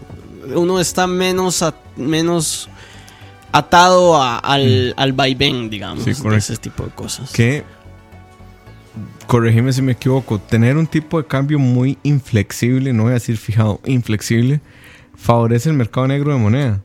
[0.54, 2.68] uno está menos, a- menos
[3.52, 6.14] atado a- al, al vaivén, digamos, Mm.
[6.14, 7.30] Sí, de ese tipo de cosas.
[7.32, 7.64] Que,
[9.26, 13.36] corregime si me equivoco, tener un tipo de cambio muy inflexible, no voy a decir
[13.36, 14.60] fijado, inflexible,
[15.18, 16.82] favorece el mercado negro de moneda.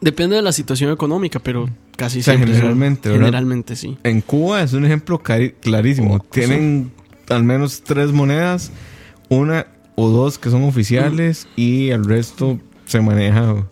[0.00, 2.54] Depende de la situación económica, pero casi O sea, siempre.
[2.54, 3.26] generalmente, ¿verdad?
[3.26, 3.98] Generalmente sí.
[4.02, 5.20] En Cuba es un ejemplo
[5.60, 6.14] clarísimo.
[6.14, 6.90] Oh, Tienen
[7.28, 8.72] al menos tres monedas,
[9.28, 13.66] una o dos que son oficiales y el resto se maneja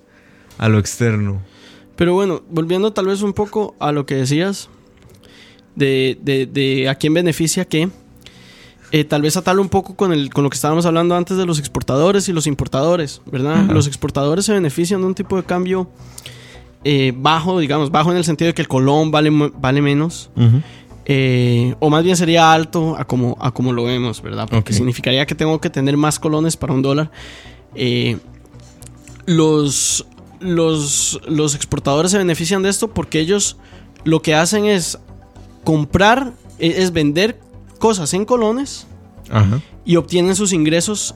[0.59, 1.41] a lo externo.
[1.97, 4.69] Pero bueno, volviendo tal vez un poco a lo que decías
[5.75, 7.89] de, de- de a quién beneficia qué.
[8.93, 11.45] Eh, tal vez atarlo un poco con, el, con lo que estábamos hablando antes de
[11.47, 13.65] los exportadores y los importadores, ¿verdad?
[13.75, 15.91] Los exportadores se benefician de un tipo de cambio
[16.85, 20.31] eh, bajo, digamos, bajo en el sentido de que el colón vale, vale menos.
[21.07, 24.47] eh, o más bien sería alto a como, a como lo vemos, ¿verdad?
[24.51, 27.11] Porque significaría que tengo que tener más colones para un dólar.
[29.27, 30.07] Los,
[30.41, 33.57] los, los exportadores se benefician de esto porque ellos
[34.05, 34.99] lo que hacen es
[35.65, 37.39] comprar, e- es vender
[37.79, 38.87] cosas en colones
[39.31, 39.61] Ajá.
[39.85, 41.15] y obtienen sus ingresos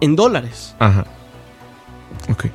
[0.00, 0.74] en dólares.
[0.78, 1.06] Ajá.
[2.30, 2.46] Ok.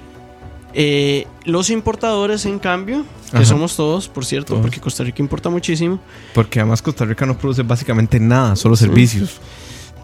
[0.73, 3.45] Eh, los importadores, en cambio, que Ajá.
[3.45, 4.61] somos todos, por cierto, Todos.
[4.61, 5.99] porque Costa Rica importa muchísimo.
[6.33, 9.39] Porque además Costa Rica no produce básicamente nada, solo servicios.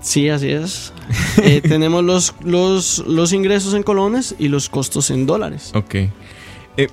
[0.02, 0.92] Sí, así es.
[1.44, 5.72] Eh, tenemos los, los, los ingresos en colones y los costos en dólares.
[5.76, 5.96] Ok.
[5.96, 6.88] Eh,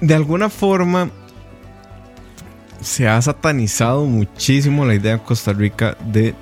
[0.00, 1.10] de alguna forma
[2.82, 6.34] se ha satanizado muchísimo la idea en Costa Rica de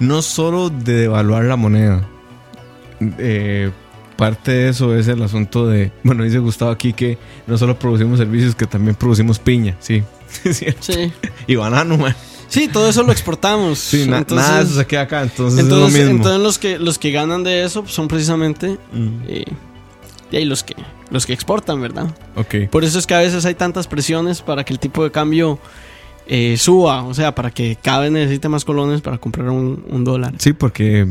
[0.00, 2.06] no solo de devaluar la moneda.
[3.18, 3.70] Eh,
[4.16, 8.18] parte de eso es el asunto de, bueno, dice Gustavo aquí que no solo producimos
[8.18, 10.02] servicios, que también producimos piña, sí.
[10.80, 11.12] Sí.
[11.46, 12.14] y banano, man.
[12.48, 13.78] Sí, todo eso lo exportamos.
[13.78, 16.16] Sí, na- Entonces- nada de eso se queda acá, entonces, Entonces, es lo mismo.
[16.18, 19.44] entonces los que los que ganan de eso son precisamente Mm, eh,
[20.32, 20.74] y ahí los que
[21.10, 22.14] los que exportan, ¿verdad?
[22.36, 22.68] ok.
[22.70, 25.58] Por eso es que a veces hay tantas presiones para que el tipo de cambio
[26.26, 30.04] eh, suba, o sea, para que cada vez necesite más colones para comprar un, un
[30.04, 30.34] dólar.
[30.38, 31.06] Sí, porque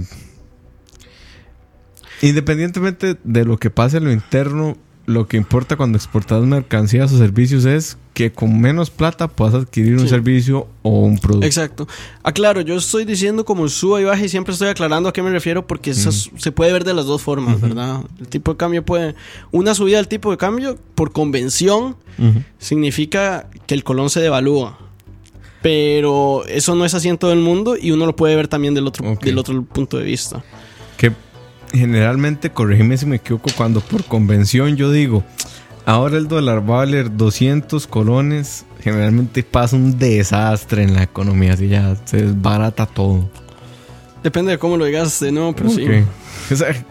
[2.21, 7.17] independientemente de lo que pase en lo interno, lo que importa cuando exportas mercancías o
[7.17, 10.09] servicios es que con menos plata puedas adquirir un Sí.
[10.09, 11.45] servicio o un producto.
[11.47, 11.87] Exacto.
[12.23, 15.31] Aclaro, yo estoy diciendo como suba y baja y siempre estoy aclarando a qué me
[15.31, 18.01] refiero porque eso es- se puede ver de las dos formas, ¿verdad?
[18.19, 19.15] El tipo de cambio puede...
[19.51, 21.95] Una subida del tipo de cambio por convención
[22.59, 24.77] significa que el colón se devalúa.
[25.61, 28.73] Pero eso no es así en todo el mundo y uno lo puede ver también
[28.73, 30.43] del otro, del otro punto de vista.
[30.97, 31.11] Que
[31.71, 35.23] generalmente, corrígeme si me equivoco, cuando por convención yo digo,
[35.85, 41.53] ahora el dólar va a valer 200 colones, generalmente pasa un desastre en la economía,
[41.53, 43.29] así ya se desbarata todo.
[44.23, 45.85] Depende de cómo lo digas de nuevo, pero sí.
[46.51, 46.85] O sea,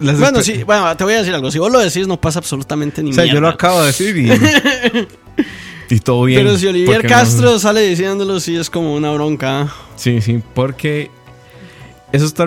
[0.00, 1.50] Bueno, sí, bueno, te voy a decir algo.
[1.50, 4.16] Si vos lo decís, no pasa absolutamente ni O sea, yo lo acabo de decir
[4.16, 4.30] y,
[5.94, 6.40] y todo bien.
[6.42, 9.72] Pero si Olivier porque no- Castro sale diciéndolo, sí es como una bronca.
[9.96, 11.10] Sí, sí, porque
[12.12, 12.46] eso está...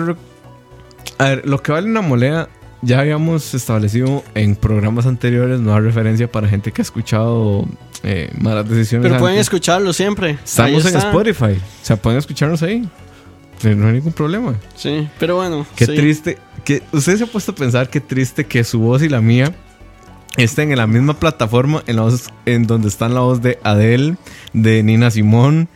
[1.18, 2.48] A ver, lo que vale una moneda
[2.82, 7.66] ya habíamos establecido en programas anteriores, nueva referencia para gente que ha escuchado
[8.02, 9.08] eh, malas decisiones.
[9.08, 10.38] Pero pueden escucharlo siempre.
[10.44, 10.96] Estamos en.
[10.96, 12.86] Spotify, o sea, pueden escucharnos ahí.
[13.64, 14.54] Eh, No hay ningún problema.
[14.74, 15.66] Sí, pero bueno.
[15.74, 15.94] Qué sí.
[15.96, 16.38] triste.
[16.64, 19.54] Que, ¿Usted se ha puesto a pensar qué triste que su voz y la mía
[20.36, 24.16] estén en la misma plataforma en, la voz- en donde están la voz de Adele,
[24.52, 25.68] de Nina Simón?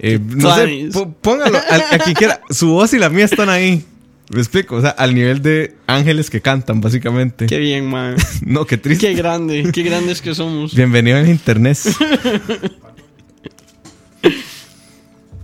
[0.00, 0.88] eh, no sé,
[1.20, 2.40] póngalo a, a quien quiera.
[2.50, 3.84] Su voz y la mía están ahí.
[4.30, 7.46] Me explico, o sea, al nivel de ángeles que cantan, básicamente.
[7.46, 8.16] Qué bien, man.
[8.42, 9.08] No, qué triste.
[9.08, 10.74] Qué grande, qué grandes que somos.
[10.74, 11.78] Bienvenido al internet.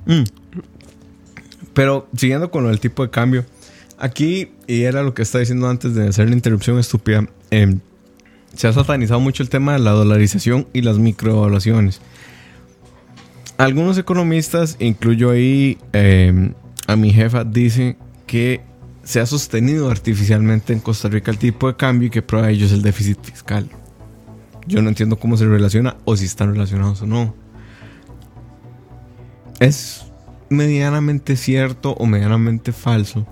[0.07, 0.25] Mm.
[1.73, 3.47] Pero siguiendo con lo del tipo de cambio,
[3.99, 7.81] aquí, y era lo que estaba diciendo antes de hacer la interrupción estúpida, em,
[8.55, 12.03] se ha satanizado mucho el tema de la dolarización y las microevaluaciones.
[13.57, 16.53] Algunos economistas, incluyo ahí em,
[16.87, 18.61] a mi jefa, dicen que
[19.05, 22.55] se ha sostenido artificialmente en Costa Rica el tipo de cambio y que prueba de
[22.55, 23.69] ello es el déficit fiscal.
[24.67, 27.35] Yo no entiendo cómo se relaciona o si están relacionados o no.
[29.61, 30.07] Es
[30.49, 33.27] medianamente cierto o medianamente falso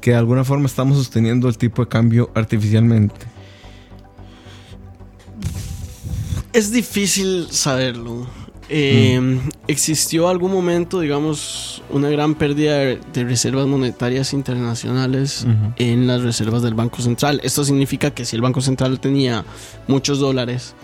[0.00, 3.26] que de alguna forma estamos sosteniendo el tipo de cambio artificialmente.
[6.52, 8.26] Es difícil saberlo.
[8.68, 9.48] Eh, Mm.
[9.68, 15.46] Existió algún momento, digamos, una gran pérdida de, de reservas monetarias internacionales
[15.76, 17.40] en las reservas del Banco Central.
[17.44, 19.44] Esto significa que si el Banco Central tenía
[19.88, 20.74] muchos dólares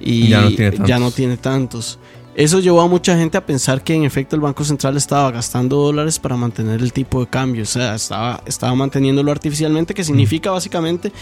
[0.00, 0.88] y Ya no tiene tantos.
[0.88, 1.98] ya no tiene tantos.
[2.36, 5.76] Eso llevó a mucha gente a pensar que en efecto el Banco Central estaba gastando
[5.76, 7.62] dólares para mantener el tipo de cambio.
[7.62, 11.12] O sea, estaba, estaba manteniéndolo artificialmente, que significa básicamente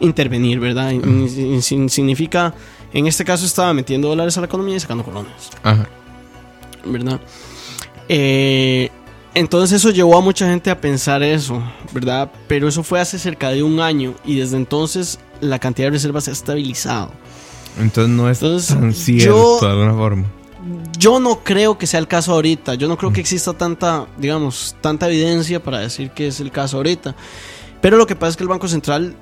[0.00, 0.92] intervenir, ¿verdad?
[1.60, 2.54] Significa,
[2.92, 5.32] en este caso estaba metiendo dólares a la economía y sacando colones.
[5.62, 5.88] Ajá.
[6.84, 7.20] ¿verdad?
[8.08, 8.90] Eh,
[9.34, 12.30] entonces eso llevó a mucha gente a pensar eso, ¿verdad?
[12.48, 16.24] Pero eso fue hace cerca de un año y desde entonces la cantidad de reservas
[16.24, 17.10] se ha estabilizado.
[17.78, 20.24] Entonces no es Entonces, tan cierto yo- de alguna forma.
[20.98, 24.76] Yo no creo que sea el caso ahorita, yo no creo que exista tanta, digamos,
[24.80, 27.16] tanta evidencia para decir que es el caso ahorita.
[27.80, 29.16] Pero lo que pasa es que el Banco Central,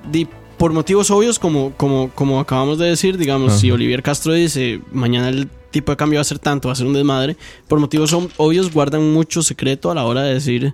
[0.61, 3.71] por motivos obvios, como, como, como acabamos de decir, digamos, si.
[3.71, 6.85] Olivier Castro dice mañana el tipo de cambio va a ser tanto, va a ser
[6.85, 7.35] un desmadre,
[7.67, 10.73] por motivos ob- obvios guardan mucho secreto a la hora de decir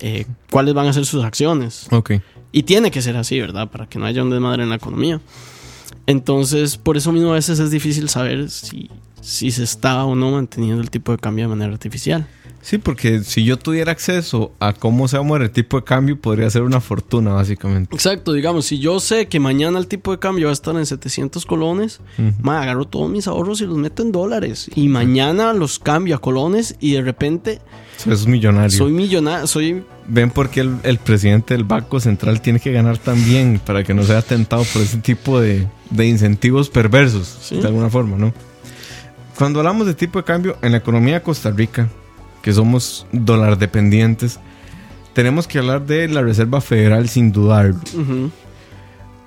[0.00, 1.86] eh, cuáles van a ser sus acciones.
[1.90, 2.12] Ok.
[2.52, 3.70] Y tiene que ser así, ¿verdad?
[3.70, 5.20] Para que no haya un desmadre en la economía.
[6.06, 8.90] Entonces, por eso mismo a veces es difícil saber si,
[9.22, 12.26] si se está o no manteniendo el tipo de cambio de manera artificial.
[12.68, 15.84] Sí, porque si yo tuviera acceso a cómo se va a mover el tipo de
[15.84, 17.94] cambio, podría ser una fortuna, básicamente.
[17.96, 20.84] Exacto, digamos, si yo sé que mañana el tipo de cambio va a estar en
[20.84, 22.00] 700 colones,
[22.42, 24.70] ma, agarro todos mis ahorros y los meto en dólares.
[24.74, 27.60] Y mañana los cambio a colones y de repente
[28.06, 28.76] es millonario.
[28.76, 29.82] soy millonario, soy...
[30.06, 33.94] Ven por qué el, el presidente del Banco Central tiene que ganar también para que
[33.94, 37.56] no sea tentado por ese tipo de, de incentivos perversos, Sí.
[37.60, 38.34] de alguna forma, ¿no?
[39.38, 41.88] Cuando hablamos de tipo de cambio en la economía de Costa Rica,
[42.42, 44.38] que somos dólar dependientes,
[45.12, 47.80] tenemos que hablar de la Reserva Federal sin dudarlo.
[47.94, 48.30] ujú,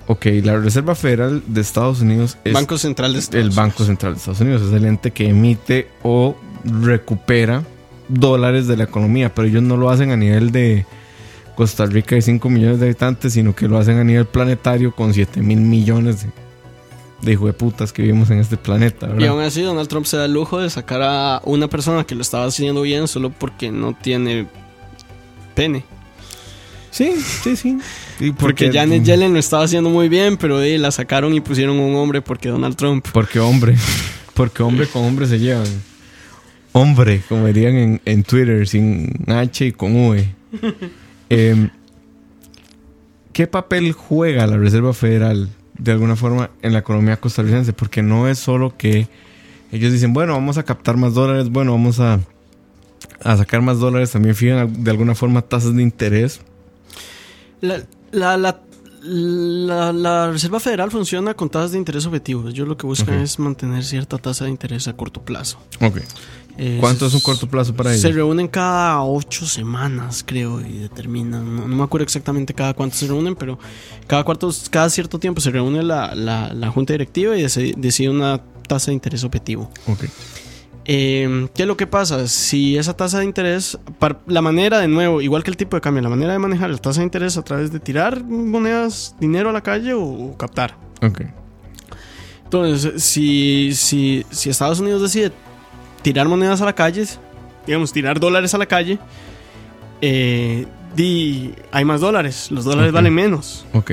[0.08, 4.14] Ok, la Reserva Federal de Estados Unidos es Banco Central de Estados el Banco Central
[4.14, 7.62] de Estados Unidos, es el ente que emite o recupera
[8.08, 10.86] dólares de la economía, pero ellos no lo hacen a nivel de
[11.54, 15.14] Costa Rica de 5 millones de habitantes, sino que lo hacen a nivel planetario con
[15.14, 16.30] 7 mil millones de,
[17.22, 19.28] de hijo de putas que vivimos en este planeta, Y ¿verdad?
[19.28, 22.22] aún así Donald Trump se da el lujo de sacar a una persona que lo
[22.22, 24.46] estaba haciendo bien solo porque no tiene
[25.54, 25.84] pene.
[26.90, 27.78] Sí, sí, sí.
[28.20, 31.80] Y Porque, Janet Yellen lo estaba haciendo muy bien, pero eh, la sacaron y pusieron
[31.80, 33.06] un hombre porque Donald Trump.
[33.12, 33.76] Porque hombre,
[34.34, 35.66] porque hombre con hombre se llevan.
[36.72, 40.34] Hombre, como dirían en, en Twitter, sin H y con V.
[41.30, 41.70] Em,
[43.32, 45.48] ¿Qué papel juega la Reserva Federal
[45.82, 49.08] de alguna forma en la economía costarricense, porque no es solo que
[49.70, 52.20] ellos dicen, bueno, vamos a captar más dólares, bueno, vamos a,
[53.22, 56.40] a sacar más dólares, también fijan de alguna forma tasas de interés.
[57.60, 58.60] La, la, la,
[59.02, 62.52] la, la Reserva Federal funciona con tasas de interés objetivos.
[62.52, 63.22] Ellos lo que buscan Ok.
[63.22, 65.58] es mantener cierta tasa de interés a corto plazo.
[65.80, 65.98] Ok.
[66.58, 68.14] Eh, ¿Cuánto es un se- corto plazo para Se ellos?
[68.14, 71.56] reúnen cada ocho semanas, creo, y determinan.
[71.56, 73.58] No, no me acuerdo exactamente cada cuánto se reúnen, pero
[74.06, 78.10] cada, cuarto, cada cierto tiempo se reúne la, la, la junta directiva y deci- decide
[78.10, 79.70] una tasa de interés objetivo.
[79.86, 80.04] Ok.
[80.84, 82.26] Eh, ¿Qué es lo que pasa?
[82.26, 83.78] Si esa tasa de interés,
[84.26, 86.78] la manera de nuevo, igual que el tipo de cambio, la manera de manejar la
[86.78, 90.76] tasa de interés a través de tirar monedas, dinero a la calle o, o captar.
[91.00, 91.22] Ok.
[92.44, 95.32] Entonces, si, si, si Estados Unidos decide
[96.02, 97.04] tirar monedas a la calle,
[97.66, 98.98] digamos, tirar dólares a la calle,
[100.00, 103.64] eh, di, hay más dólares, los dólares valen menos.
[103.72, 103.92] Ok.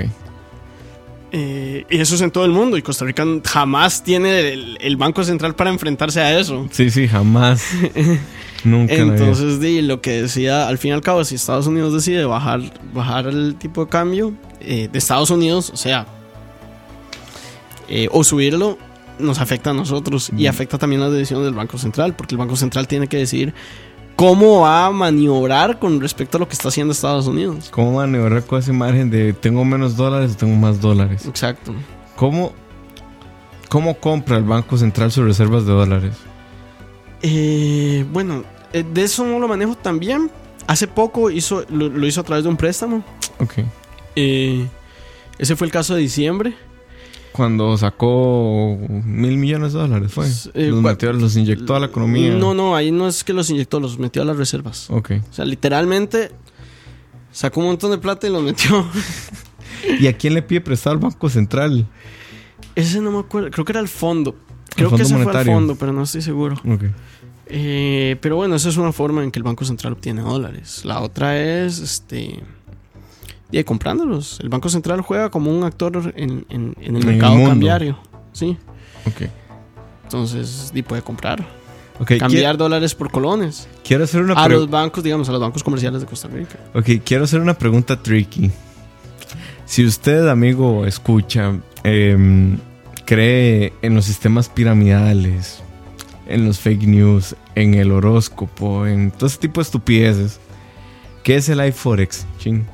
[1.32, 2.78] Eh, y eso es en todo el mundo.
[2.78, 6.68] Y Costa Rica jamás tiene el, el Banco Central para enfrentarse a eso.
[6.72, 7.64] Sí, sí, jamás.
[8.64, 8.94] Nunca.
[8.96, 12.62] Entonces, di, lo que decía, al fin y al cabo, si Estados Unidos decide bajar,
[12.94, 16.08] bajar el tipo de cambio eh, de Estados Unidos, o sea,
[17.88, 18.78] eh, o subirlo,
[19.20, 22.56] nos afecta a nosotros y afecta también las decisiones del Banco Central, porque el Banco
[22.56, 23.54] Central tiene que decidir
[24.16, 27.70] cómo va a maniobrar con respecto a lo que está haciendo Estados Unidos.
[27.72, 31.26] ¿Cómo maniobrar con ese margen de tengo menos dólares o tengo más dólares?
[31.26, 31.74] Exacto.
[32.16, 32.52] ¿Cómo,
[33.70, 36.16] cómo compra el Banco Central sus reservas de dólares?
[37.22, 40.30] Eh, bueno, eh, de eso no lo manejo tan bien.
[40.68, 43.04] Hace poco hizo, lo, lo hizo a través de un préstamo.
[43.40, 43.60] Ok.
[44.16, 44.68] Eh,
[45.38, 46.54] ese fue el caso de diciembre.
[47.40, 50.28] Cuando sacó mil millones de dólares, fue.
[50.54, 52.34] Eh, los, metió- los inyectó a la economía.
[52.36, 54.90] No, no, ahí no es que los inyectó, los metió a las reservas.
[54.90, 55.12] Ok.
[55.30, 56.32] O sea, literalmente
[57.32, 58.86] sacó un montón de plata y los metió.
[60.02, 61.88] ¿Y a quién le pide prestado al Banco Central?
[62.76, 64.36] Ese no me acuerdo, creo que era el fondo.
[64.76, 65.52] Creo Fondo que ese fue Monetario.
[65.54, 66.56] el fondo, pero no estoy seguro.
[66.68, 66.84] Ok.
[67.48, 70.82] Eh, pero bueno, esa es una forma en que el Banco Central obtiene dólares.
[70.84, 72.42] La otra es, este,
[73.52, 74.40] y comprándolos.
[74.42, 77.98] El Banco Central juega como un actor en, en- en el En mercado cambiario.
[78.32, 78.58] Sí.
[79.06, 79.30] Ok.
[80.04, 81.46] Entonces, y puede comprar.
[82.00, 83.68] Ok, Cambiar dólares por colones.
[83.84, 86.56] Quiero, hacer una A pre- los bancos, digamos, a los bancos comerciales de Costa Rica.
[86.74, 88.50] Ok, quiero hacer una pregunta tricky.
[89.66, 92.58] Si usted, amigo, escucha, em,
[93.06, 95.62] cree en los sistemas piramidales,
[96.28, 100.40] en los fake news, en el horóscopo, en todo ese tipo de estupideces,
[101.24, 102.26] ¿qué es el iForex?
[102.40, 102.66] Ching.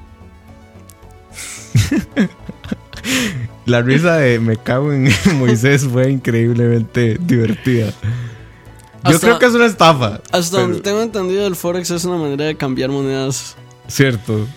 [3.65, 5.09] La risa de me cago en
[5.39, 7.87] Moisés fue increíblemente divertida.
[7.87, 10.21] Yo Hasta- creo que es una estafa.
[10.31, 13.55] Hasta donde tengo entendido, el Forex es una manera de cambiar monedas.
[13.87, 14.47] Cierto.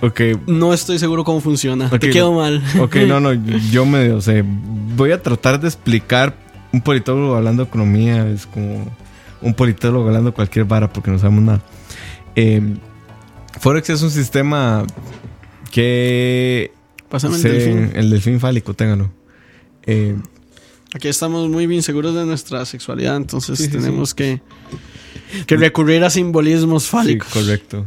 [0.00, 1.88] Ok, No estoy seguro cómo funciona.
[1.90, 2.62] Te quedo mal.
[2.80, 3.32] Ok, no, no,
[3.70, 6.34] yo me, o sea, voy a tratar de explicar
[6.72, 8.86] un politólogo hablando de economía, es como
[9.40, 11.60] un politólogo hablando de cualquier vara porque no sabemos nada.
[12.36, 12.60] Eh,
[13.60, 14.84] Forex es un sistema
[15.74, 16.70] que...
[17.08, 17.90] Pásame el se- delfín.
[17.96, 19.10] el delfín fálico, téngalo.
[19.86, 20.14] Eh,
[20.94, 24.40] Aquí estamos muy bien seguros de nuestra sexualidad, entonces Sí, sí, tenemos que,
[25.46, 27.28] que recurrir a simbolismos sí, fálicos.
[27.32, 27.84] correcto.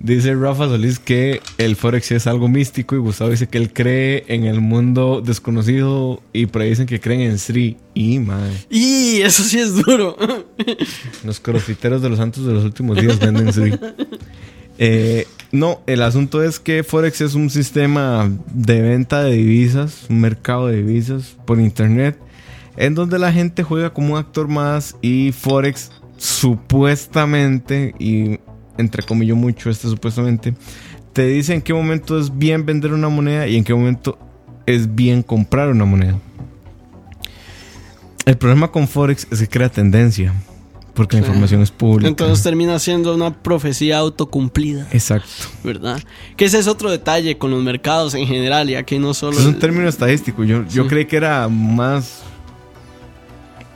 [0.00, 4.24] Dice Rafa Solís que el Forex es algo místico y Gustavo dice que él cree
[4.26, 7.76] en el mundo desconocido y por ahí dicen que creen en Sri.
[7.94, 8.52] Y madre.
[8.68, 10.16] Y eso sí es duro.
[11.22, 13.72] Los crofiteros de los santos de los últimos días venden Sri.
[14.78, 20.20] Eh, no, el asunto es que Forex es un sistema de venta de divisas, un
[20.20, 22.18] mercado de divisas por internet,
[22.78, 28.40] en donde la gente juega como un actor más y Forex supuestamente, y
[28.78, 30.54] entre comillas mucho este supuestamente,
[31.12, 34.18] te dice en qué momento es bien vender una moneda y en qué momento
[34.64, 36.18] es bien comprar una moneda.
[38.24, 40.32] El problema con Forex es que crea tendencia,
[40.94, 42.08] porque la información es pública.
[42.08, 45.28] Entonces termina siendo una profecía autocumplida, Exacto.
[45.64, 46.02] ¿verdad?
[46.36, 49.38] Que ese es otro detalle con los mercados en general, ya que no solo...
[49.38, 50.44] Es un el- término estadístico.
[50.44, 52.22] Yo, yo creí que era más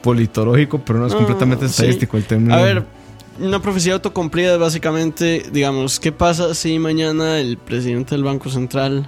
[0.03, 1.71] politológico, pero no es No, completamente sí.
[1.73, 2.55] estadístico el término.
[2.55, 2.85] A ver,
[3.41, 9.07] una profecía autocumplida es básicamente, digamos, ¿qué pasa si mañana el presidente del Banco Central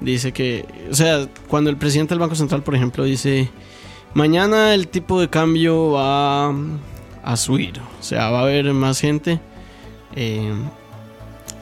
[0.00, 3.48] dice que, o sea, cuando el presidente del Banco Central, por ejemplo, dice,
[4.14, 6.52] mañana el tipo de cambio va
[7.24, 9.40] a subir, o sea, va a haber más gente,
[10.16, 10.52] eh,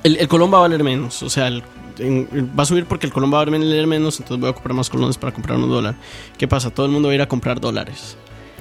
[0.02, 1.62] el, el colón va a valer menos, o sea, el-
[1.98, 2.28] en-
[2.58, 4.88] va a subir porque el colón va a valer menos, entonces voy a comprar más
[4.90, 5.94] colones para comprar un dólar.
[6.38, 6.70] ¿Qué pasa?
[6.70, 8.16] Todo el mundo va a ir a comprar dólares.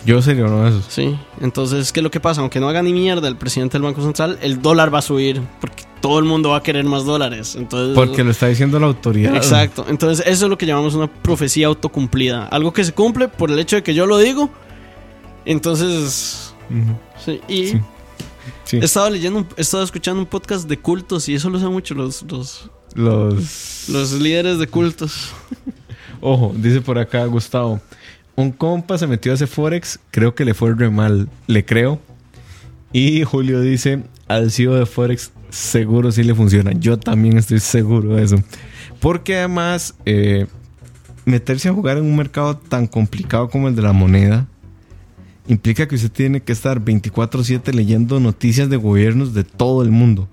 [0.06, 0.86] Yo sería uno de esos.
[0.88, 2.40] Sí, entonces, ¿qué es lo que pasa?
[2.42, 5.42] Aunque no haga ni mierda el presidente del Banco Central, el dólar va a subir
[5.60, 7.56] porque todo el mundo va a querer más dólares.
[7.56, 9.36] Entonces, Porque lo está diciendo la autoridad.
[9.36, 9.84] Exacto.
[9.90, 12.46] Entonces, eso es lo que llamamos una profecía autocumplida.
[12.46, 14.52] Algo que se cumple por el hecho de que yo lo digo.
[15.46, 16.45] Entonces,
[17.24, 17.42] Sí.
[17.48, 17.82] Y Sí.
[18.64, 18.78] Sí.
[18.78, 21.94] he estado leyendo, he estado escuchando un podcast de cultos y eso lo usan mucho
[21.96, 23.86] los, los, Los.
[23.90, 25.32] los líderes de cultos.
[26.22, 27.80] Ojo, dice por acá Gustavo.
[28.36, 31.30] Un compa se metió a ese Forex, creo que le fue re mal.
[31.48, 32.00] Le creo.
[32.92, 36.72] Y Julio dice: al CEO de Forex, seguro sí le funciona.
[36.74, 38.38] Yo también estoy seguro de eso.
[39.00, 40.48] Porque además, eh,
[41.26, 44.48] meterse a jugar en un mercado tan complicado como el de la moneda
[45.48, 50.28] implica que usted tiene que estar 24/7 leyendo noticias de gobiernos de todo el mundo.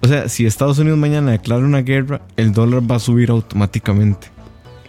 [0.00, 4.28] O sea, si Estados Unidos mañana declara una guerra, el dólar va a subir automáticamente.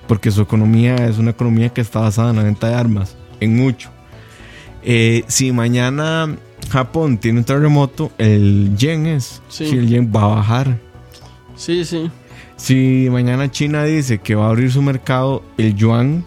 [0.10, 3.56] Porque su economía es una economía que está basada en la venta de armas, en
[3.56, 3.90] mucho.
[4.84, 6.36] Eh, si mañana
[6.70, 9.42] Japón tiene un terremoto, el yen es.
[9.48, 9.68] Sí.
[9.68, 10.80] Si el yen va a bajar.
[11.56, 12.12] Sí, sí.
[12.58, 16.26] Si mañana China dice que va a abrir su mercado, el yuan.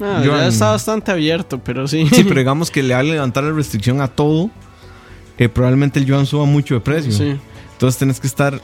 [0.00, 0.40] Ah, Yuan.
[0.40, 2.06] ya está bastante abierto, pero sí.
[2.12, 4.50] Sí, pero digamos que le va a levantar la restricción a todo.
[5.38, 7.12] eh, probablemente el yuan suba mucho de precio.
[7.12, 7.36] Sí.
[7.72, 8.60] Entonces tenés que estar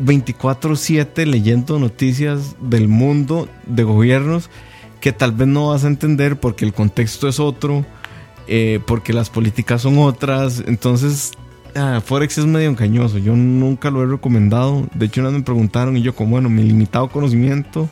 [0.00, 4.50] 24/7 leyendo noticias del mundo, de gobiernos,
[5.00, 7.84] que tal vez no vas a entender porque el contexto es otro,
[8.48, 10.62] eh, porque las políticas son otras.
[10.66, 11.32] Entonces,
[11.74, 13.18] ah, Forex es medio engañoso.
[13.18, 14.86] Yo nunca lo he recomendado.
[14.94, 17.88] De hecho, una vez me preguntaron y yo como, bueno, mi limitado conocimiento,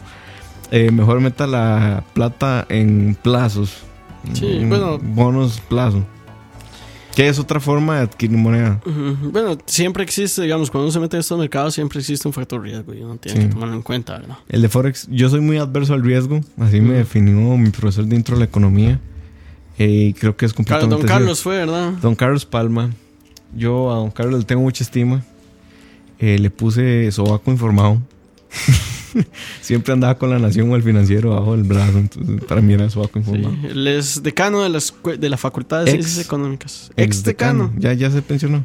[0.71, 3.79] eh, mejor meta la plata en plazos.
[4.33, 4.99] Sí, en bueno.
[4.99, 6.05] Bonos plazo.
[7.15, 8.81] Que es otra forma de adquirir moneda.
[9.23, 12.61] Bueno, siempre existe, digamos, cuando uno se mete en estos mercados, siempre existe un factor
[12.61, 13.47] riesgo y uno tiene Sí.
[13.47, 14.39] que tomarlo en cuenta, ¿verdad?
[14.49, 18.17] El de Forex, yo soy muy adverso al riesgo, así me definió mi profesor de
[18.17, 18.99] intro a la economía.
[19.79, 21.07] Eh, y creo que es completamente Don.
[21.07, 21.93] Carlos fue, ¿verdad?
[22.03, 22.91] Don Carlos Palma.
[23.57, 25.23] Yo a Don Carlos le tengo mucha estima.
[26.19, 28.01] Eh, le puse sobaco informado.
[29.61, 31.99] Siempre andaba con la nación o el financiero bajo del brazo.
[31.99, 32.99] Entonces, para mí era Sí.
[33.15, 33.55] informado.
[33.69, 36.91] Él es decano de la, escue- de la Facultad de Ex- Ciencias Económicas.
[36.97, 37.73] Ex, Ex decano.
[37.79, 38.65] Ya, ya se pensionó.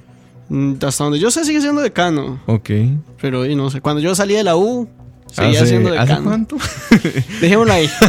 [0.50, 2.40] Mm, Hasta donde yo sé, sigue siendo decano.
[2.48, 2.70] Ok.
[3.22, 3.82] Pero y no sé.
[3.82, 4.90] Cuando yo salí de la U,
[5.32, 6.24] seguía ¿Hace, siendo ¿hace decano.
[6.24, 6.58] cuánto?
[7.42, 7.88] Dejémoslo ahí.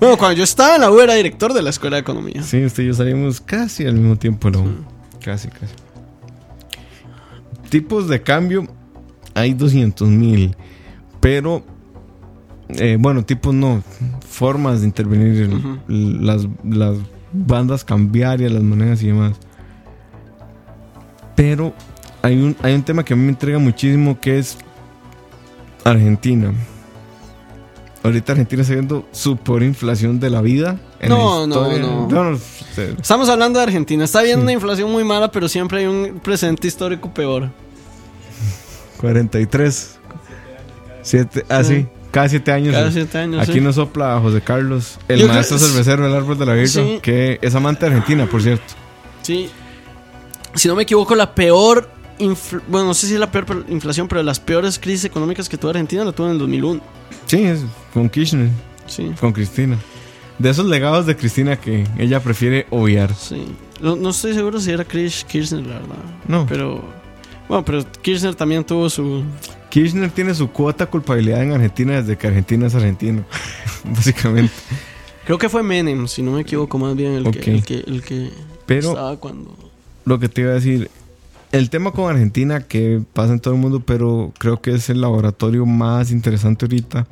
[0.00, 2.42] bueno, cuando yo estaba en la U, era director de la Escuela de Economía.
[2.42, 4.50] Sí, usted y yo salimos casi al mismo tiempo.
[4.50, 4.64] ¿no?
[5.22, 5.74] Casi, casi.
[7.68, 8.66] Tipos de cambio,
[9.34, 10.56] hay 200 mil.
[11.20, 11.62] Pero,
[12.68, 13.82] eh, bueno, tipos no.
[14.28, 15.50] Formas de intervenir
[15.88, 16.96] las, las
[17.32, 19.36] bandas cambiarias, las monedas y demás.
[21.36, 21.72] Pero
[22.22, 24.56] hay un, hay un tema que a mí me entrega muchísimo que es
[25.84, 26.52] Argentina.
[28.02, 30.78] Ahorita Argentina está viendo su peor inflación de la vida.
[31.00, 32.38] en No, la no, no.
[32.98, 34.04] Estamos hablando de Argentina.
[34.04, 34.44] Está viendo Sí.
[34.44, 37.50] una inflación muy mala, pero siempre hay un presente histórico peor.
[39.00, 39.98] 43.
[41.02, 41.74] Siete, ah, sí.
[41.76, 41.86] Sí.
[42.10, 42.74] Cada siete años.
[42.74, 43.42] Cada siete años.
[43.42, 43.60] Aquí sí.
[43.60, 46.98] nos sopla José Carlos, el Yo creo- maestro cervecero del árbol de la Virgen, Sí.
[47.00, 48.64] que es amante de Argentina, por cierto.
[49.22, 49.48] Sí.
[50.54, 51.88] Si no me equivoco, la peor.
[52.18, 55.56] infl- Bueno, no sé si es la peor inflación, pero las peores crisis económicas que
[55.56, 56.82] tuvo Argentina la tuvo en el 2001.
[57.24, 57.60] Sí, es
[57.94, 58.50] con Kirchner,
[58.86, 59.10] Sí.
[59.18, 59.78] con Cristina.
[60.38, 63.14] De esos legados de Cristina que ella prefiere obviar.
[63.14, 63.46] Sí.
[63.80, 65.96] No, no estoy seguro si era Chris Kirchner, la verdad.
[66.28, 66.84] No, Pero.
[67.50, 69.24] Bueno, pero Kirchner también tuvo su.
[69.70, 73.24] Kirchner tiene su cuota culpabilidad en Argentina desde que Argentina es argentino.
[73.84, 74.52] Básicamente.
[75.24, 78.02] Creo que fue Menem, si no me equivoco, más bien el que, el que, el
[78.02, 78.30] que
[78.66, 79.52] Pero estaba cuando.
[80.04, 80.88] lo que te iba a decir,
[81.50, 85.00] el tema con Argentina que pasa en todo el mundo, pero creo que es el
[85.00, 87.08] laboratorio más interesante ahorita,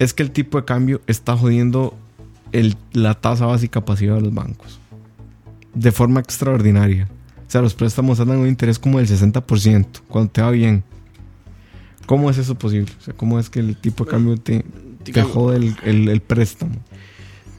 [0.00, 1.94] es que el tipo de cambio está jodiendo
[2.50, 4.80] el- la tasa básica pasiva de los bancos.
[5.74, 7.06] De forma extraordinaria.
[7.46, 10.82] O sea, los préstamos andan un interés como del 60% cuando te va bien.
[12.06, 12.92] ¿Cómo es eso posible?
[13.00, 14.64] O sea, ¿cómo es que el tipo de cambio te,
[15.04, 16.74] te jode el, el- el préstamo?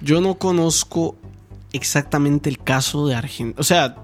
[0.01, 1.17] Yo no conozco
[1.73, 3.55] exactamente el caso de Argentina.
[3.59, 3.95] O sea,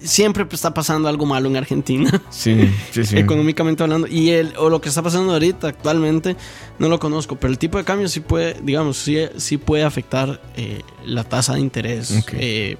[0.00, 3.18] siempre está pasando algo malo en Argentina, Sí, sí, sí.
[3.18, 4.06] económicamente hablando.
[4.06, 6.36] Y el, o lo que está pasando ahorita, actualmente,
[6.78, 7.36] no lo conozco.
[7.36, 11.54] Pero el tipo de cambio sí puede, digamos, sí, sí puede afectar eh, la tasa
[11.54, 12.12] de interés.
[12.22, 12.32] Ok.
[12.34, 12.78] Eh,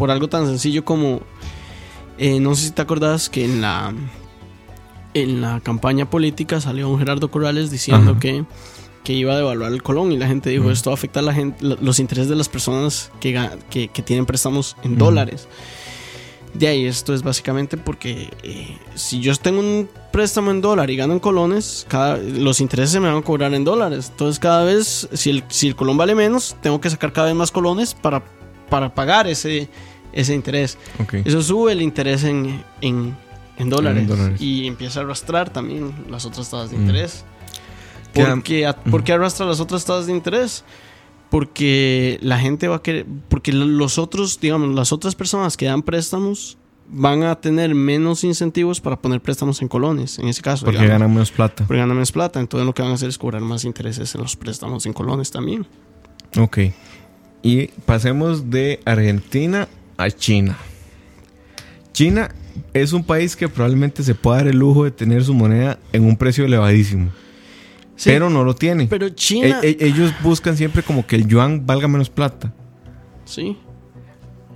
[0.00, 1.20] por algo tan sencillo como.
[2.18, 3.94] eh, no sé si te acordás que en la.
[5.14, 8.20] En la campaña política salió un Gerardo Corrales diciendo Ajá.
[8.20, 8.44] que,
[9.02, 11.34] que iba a devaluar el colón y la gente dijo esto va a afectar la
[11.34, 13.38] gente, lo- los intereses de las personas que,
[13.70, 15.48] que, que tienen préstamos en dólares.
[16.54, 20.96] De ahí esto es básicamente porque eh, si yo tengo un préstamo en dólar y
[20.96, 24.08] gano en colones, cada, los intereses se me van a cobrar en dólares.
[24.10, 27.36] Entonces cada vez, si el, si el colón vale menos, tengo que sacar cada vez
[27.36, 28.22] más colones para,
[28.70, 29.68] para pagar ese,
[30.12, 30.78] ese interés.
[31.24, 33.14] Eso sube el interés en, en,
[33.58, 34.40] en dólares, En dólares.
[34.40, 36.80] y empieza a arrastrar también las otras tasas de Mm.
[36.80, 37.24] interés.
[38.14, 40.64] Queda- ¿Por qué, ¿Por qué arrastra las otras tasas de interés?
[41.30, 45.66] Porque la gente va a querer, porque lo- los otros, digamos, las otras personas que
[45.66, 46.58] dan préstamos
[46.92, 50.64] van a tener menos incentivos para poner préstamos en colones, en ese caso.
[50.64, 50.98] Porque digamos.
[50.98, 51.64] ganan menos plata.
[51.68, 54.22] Porque ganan más plata, entonces lo que van a hacer es cobrar más intereses en
[54.22, 55.64] los préstamos en colones también.
[56.36, 56.58] Ok.
[57.42, 60.56] Y pasemos de Argentina a China.
[61.92, 62.34] China
[62.74, 66.04] es un país que probablemente se pueda dar el lujo de tener su moneda en
[66.04, 67.10] un precio elevadísimo.
[67.96, 68.86] Sí, pero no lo tiene.
[68.86, 72.52] pero China, E- e- ellos buscan siempre como que el yuan valga menos plata.
[73.24, 73.56] sí,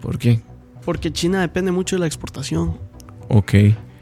[0.00, 0.40] ¿Por qué?
[0.84, 2.78] porque China depende mucho de la exportación.
[3.28, 3.54] Ok.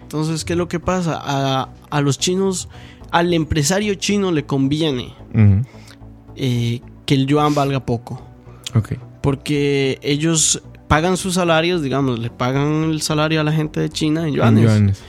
[0.02, 1.16] Entonces, ¿qué es lo que pasa?
[1.22, 2.68] A, a los chinos,
[3.12, 5.14] al empresario chino le conviene
[6.34, 8.20] eh, que el yuan valga poco.
[8.74, 8.92] Ok.
[9.20, 14.22] Porque ellos pagan sus salarios, digamos, le pagan el salario a la gente de China
[14.22, 15.00] en En yuanes.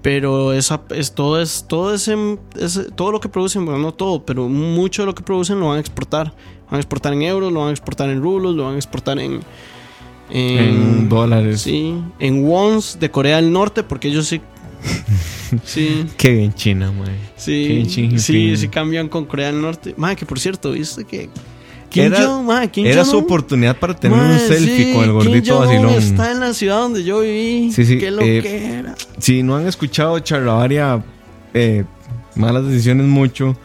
[0.00, 2.16] Pero esa, es, todo, es, todo, ese,
[2.58, 5.68] ese- todo lo que producen, bueno, no todo, pero mucho de lo que producen lo
[5.68, 6.32] van a exportar.
[6.70, 9.18] Van a exportar en euros, lo van a exportar en rublos, lo van a exportar
[9.18, 9.40] en...
[10.30, 11.62] En dólares.
[11.62, 14.40] Sí, en wons de Corea del Norte, porque ellos sí...
[15.64, 17.16] sí, Qué bien China, mae.
[17.36, 18.18] sí, Qué Jinping.
[18.20, 19.94] sí, sí cambian con Corea del Norte.
[19.96, 21.28] Madre, que por cierto, ¿viste que...
[21.90, 25.12] Kim Era- Jong- madre, Kim Era su oportunidad para tener un selfie sí, con el
[25.12, 25.94] gordito vacilón.
[25.94, 27.72] está en la ciudad donde yo viví.
[27.72, 28.94] Sí, sí, Qué lo eh, que era.
[29.18, 31.02] Si no han escuchado Charlavaria,
[31.54, 31.84] eh,
[32.34, 33.56] malas decisiones mucho,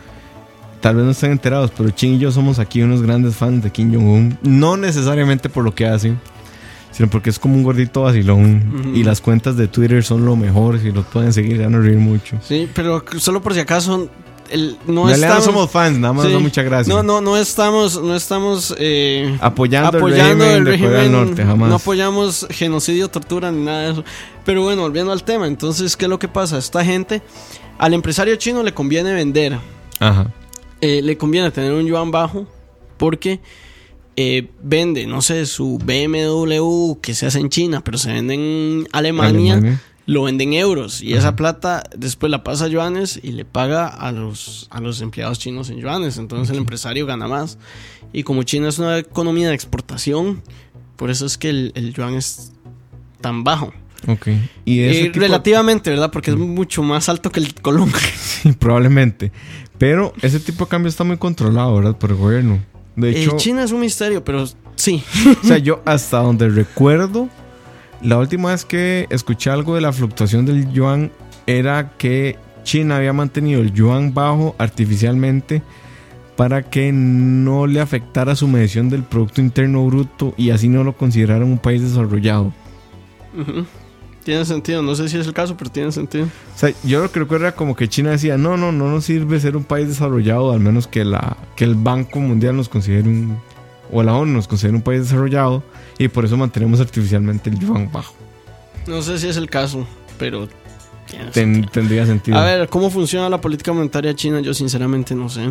[0.80, 3.71] tal vez no estén enterados, pero Chin y yo somos aquí unos grandes fans de
[3.71, 4.38] Kim Jong-un.
[4.41, 6.13] No necesariamente por lo que hace,
[6.91, 8.93] sino porque es como un gordito vacilón.
[8.95, 11.80] Y las cuentas de Twitter son lo mejor, si lo pueden seguir, se van a
[11.80, 12.38] reír mucho.
[12.41, 14.09] Sí, pero solo por si acaso,
[14.49, 15.37] el, no estamos...
[15.37, 16.31] no somos fans, nada más Sí.
[16.33, 16.93] da mucha gracia.
[16.93, 20.91] No, no, no estamos, no estamos eh, Apoyando, apoyando el régimen el régimen.
[20.93, 21.69] Del Norte, jamás.
[21.69, 24.03] No apoyamos genocidio, tortura ni nada de eso.
[24.45, 26.57] Pero bueno, volviendo al tema, entonces, ¿qué es lo que pasa?
[26.57, 27.21] Esta gente,
[27.77, 29.57] al empresario chino le conviene vender,
[29.99, 30.31] Ajá.
[30.81, 32.45] eh, le conviene tener un yuan bajo,
[32.97, 33.39] porque
[34.15, 38.87] eh, vende, no sé, su BMW que se hace en China, pero se vende en
[38.91, 39.53] Alemania.
[39.53, 39.81] Alemania.
[40.05, 43.87] Lo vende en euros y esa plata después la pasa a yuanes y le paga
[43.87, 46.17] a los, a los empleados chinos en yuanes.
[46.17, 47.57] Entonces el empresario gana más.
[48.11, 50.41] Y como China es una economía de exportación,
[50.97, 52.51] por eso es que el, el yuan es
[53.21, 53.73] tan bajo.
[54.07, 54.27] Ok.
[54.65, 56.11] Y Eh, tipo- relativamente, ¿verdad?
[56.11, 57.91] Porque es mucho más alto que el colón.
[58.43, 59.31] Sí, probablemente.
[59.77, 61.97] Pero ese tipo de cambio está muy controlado, ¿verdad?
[61.97, 62.61] Por el gobierno.
[62.97, 64.45] De Eh, hecho, China es un misterio, pero
[64.75, 65.01] sí.
[65.43, 67.29] o sea, yo hasta donde recuerdo,
[68.03, 71.11] la última vez que escuché algo de la fluctuación del yuan
[71.47, 75.61] era que China había mantenido el yuan bajo artificialmente
[76.35, 80.93] para que no le afectara su medición del Producto Interno Bruto y así no lo
[80.93, 82.53] consideraran un país desarrollado.
[84.23, 86.25] Tiene sentido, no sé si es el caso, pero tiene sentido.
[86.25, 89.05] O sea, yo lo que recuerdo era como que China decía, no, no, no nos
[89.05, 93.09] sirve ser un país desarrollado, al menos que, la, que el Banco Mundial nos considere
[93.09, 93.37] un,
[93.93, 95.63] o la ONU nos considere un país desarrollado,
[95.97, 98.13] y por eso mantenemos artificialmente el yuan bajo.
[98.87, 99.87] No sé si es el caso,
[100.17, 100.47] pero
[101.31, 102.37] Ten- tendría sentido.
[102.37, 104.39] A ver, ¿cómo funciona la política monetaria china?
[104.41, 105.49] Yo sinceramente no sé.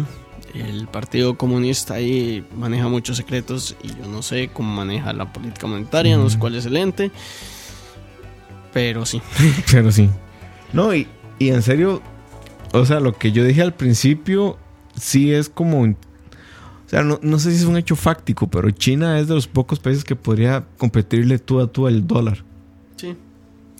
[0.54, 5.66] El Partido Comunista ahí maneja muchos secretos y yo no sé cómo maneja la política
[5.66, 7.10] monetaria, no sé cuál es el ente.
[8.72, 9.22] Pero sí.
[9.70, 10.08] Pero sí.
[10.72, 11.06] No, y,
[11.38, 12.02] y en serio,
[12.72, 14.58] o sea, lo que yo dije al principio,
[14.96, 15.94] sí es como...
[16.92, 19.46] O sea, no, no sé si es un hecho fáctico, pero China es de los
[19.46, 22.44] pocos países que podría competirle tú a tú al dólar.
[22.96, 23.16] Sí.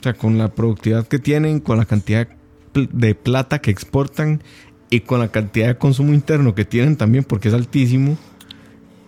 [0.00, 2.26] O sea, con la productividad que tienen, con la cantidad
[2.72, 4.42] de plata que exportan
[4.88, 8.16] y con la cantidad de consumo interno que tienen también, porque es altísimo,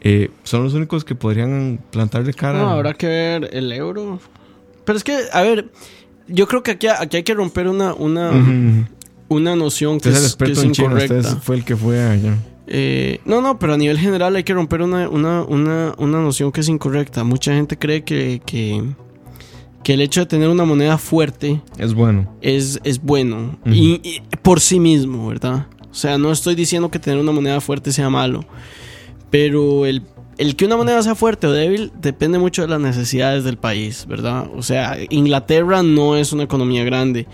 [0.02, 2.58] eh, son los únicos que podrían plantarle cara.
[2.58, 4.20] No, habrá que ver el euro.
[4.84, 5.70] Pero es que, a ver,
[6.28, 8.86] yo creo que aquí, aquí hay que romper una, una,
[9.28, 11.36] una noción que es el es, que es en China, incorrecta.
[11.36, 12.36] fue el que fue allá.
[12.66, 16.50] Eh, no, no, pero a nivel general hay que romper una, una, una, una noción
[16.50, 17.22] que es incorrecta.
[17.24, 18.82] Mucha gente cree que, que,
[19.82, 22.34] que el hecho de tener una moneda fuerte Es bueno.
[22.40, 25.66] es, es bueno y, y por sí mismo, ¿verdad?
[25.90, 28.44] O sea, no estoy diciendo que tener una moneda fuerte sea malo,
[29.30, 30.02] pero el,
[30.38, 34.06] el que una moneda sea fuerte o débil depende mucho de las necesidades del país,
[34.08, 34.48] ¿verdad?
[34.56, 37.26] O sea, Inglaterra no es una economía grande,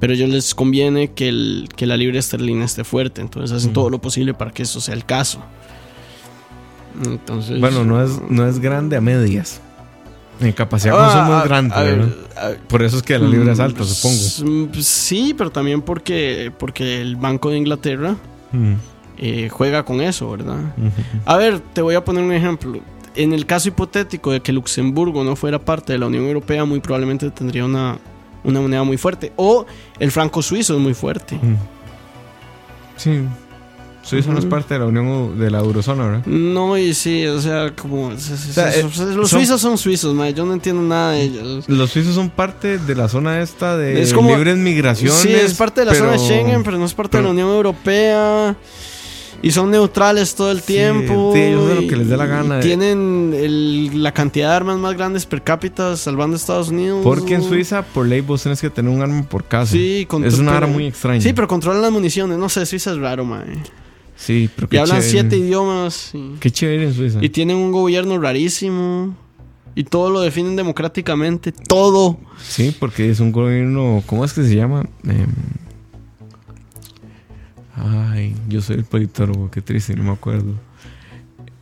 [0.00, 3.72] pero a ellos les conviene que, el, que la libra esterlina esté fuerte, entonces hacen
[3.72, 5.40] todo lo posible para que eso sea el caso.
[7.04, 9.60] Entonces, Bueno, no es, no es grande a medias.
[10.40, 11.74] En capacidad de Ah, consumo a- es grande,
[12.36, 14.16] a Por eso es que la libra es alta, Mm, supongo.
[14.74, 18.16] s- Sí, pero también porque, porque el Banco de Inglaterra
[18.52, 18.72] Mm,
[19.18, 20.74] eh, juega con eso, ¿verdad?
[21.26, 22.80] A ver, te voy a poner un ejemplo.
[23.16, 26.78] en el caso hipotético de que Luxemburgo no fuera parte de la Unión Europea, muy
[26.80, 27.98] probablemente tendría una,
[28.44, 29.32] una moneda muy fuerte.
[29.36, 29.66] O
[29.98, 31.36] el franco suizo es muy fuerte.
[31.36, 31.56] Mm.
[32.96, 33.20] Sí.
[34.02, 36.26] Suiza no es parte de la Unión de la Eurozona, ¿verdad?
[36.26, 38.16] No, y sí, o sea, como...
[38.18, 41.68] sea, eh, los son- suizos son suizos, yo no entiendo nada de ellos.
[41.68, 45.20] Los suizos son parte de la zona esta de Es como- libres migraciones.
[45.20, 47.48] Sí, es parte de la zona de Schengen, pero no es parte de la Unión
[47.50, 48.56] Europea.
[49.42, 51.32] Y son neutrales todo el Sí, tiempo.
[51.34, 52.58] sí, ellos hacen lo y- que les dé la gana.
[52.58, 57.00] y tienen el- la cantidad de armas más grandes per cápita salvando a Estados Unidos.
[57.02, 59.72] Porque en Suiza, por ley, vos tenés que tener un arma por casa.
[59.72, 61.20] Sí, es una arma muy extraña.
[61.20, 62.38] Sí, pero controlan las municiones.
[62.38, 63.46] No sé, Suiza es raro, mae.
[64.16, 65.10] Sí, pero Y qué hablan chévere.
[65.10, 66.10] siete idiomas.
[66.14, 67.18] Y, Qué chévere en Suiza.
[67.22, 69.14] y tienen un gobierno rarísimo.
[69.74, 71.52] Y todo lo definen democráticamente.
[71.52, 72.18] Todo.
[72.42, 74.02] Sí, porque es un gobierno.
[74.04, 74.84] ¿Cómo es que se llama?
[75.04, 75.26] Em,
[77.82, 80.52] Ay, yo soy el politólogo, qué triste, no me acuerdo.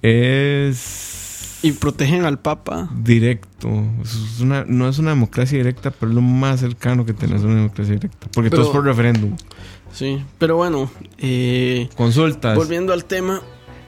[0.02, 1.58] Es.
[1.62, 2.88] Y protegen al Papa.
[2.96, 3.68] Directo.
[4.02, 7.46] Es una, no es una democracia directa, pero es lo más cercano que tenés a
[7.46, 8.28] una democracia directa.
[8.32, 9.36] Porque todo es por referéndum.
[9.92, 10.22] Sí.
[10.38, 10.90] Pero bueno.
[11.18, 12.56] eh, Consultas.
[12.56, 13.42] volviendo al tema.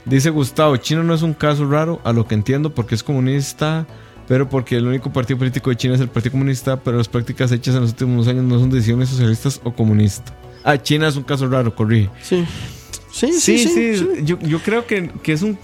[0.04, 3.86] Dice Gustavo, China no es un caso raro, a lo que entiendo, porque es comunista,
[4.26, 7.52] pero porque el único partido político de China es el Partido Comunista, pero las prácticas
[7.52, 10.34] hechas en los últimos años no son decisiones socialistas o comunistas.
[10.64, 12.08] Ah, China es un caso raro, corrí.
[12.22, 12.44] Sí.
[13.12, 13.96] Sí, sí, sí.
[13.96, 14.06] sí.
[14.24, 15.58] Yo, yo creo que, que es, un,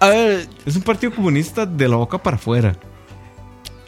[0.00, 2.74] A ver, es un partido comunista de la boca para afuera.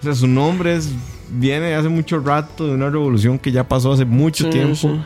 [0.01, 0.89] O sea, su nombre es,
[1.31, 4.99] viene hace mucho rato de una revolución que ya pasó hace mucho sí, tiempo,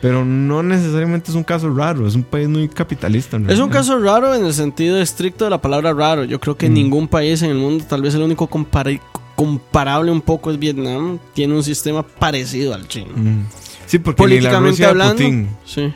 [0.00, 3.36] pero no necesariamente es un caso raro, es un país muy capitalista.
[3.36, 6.24] en Es un caso raro en el sentido estricto de la palabra raro.
[6.24, 6.74] Yo creo que Mm.
[6.74, 9.00] ningún país en el mundo, tal vez el único compara-
[9.36, 13.10] comparable un poco es Vietnam, tiene un sistema parecido al chino.
[13.16, 13.44] Mm.
[13.92, 15.92] Sí, porque ni la Rusia hablando, Putin, sí.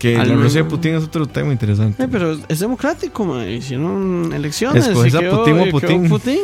[0.00, 2.02] que Al la Rusia de Putin es otro tema interesante.
[2.02, 3.46] Eh, pero es democrático, ma.
[3.46, 4.84] Hicieron elecciones.
[4.84, 6.08] Escoges y a quedó- Putin o Putin.
[6.08, 6.40] Putin.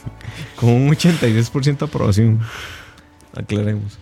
[0.56, 2.40] Con un 83% de aprobación.
[3.36, 3.98] Aclaremos.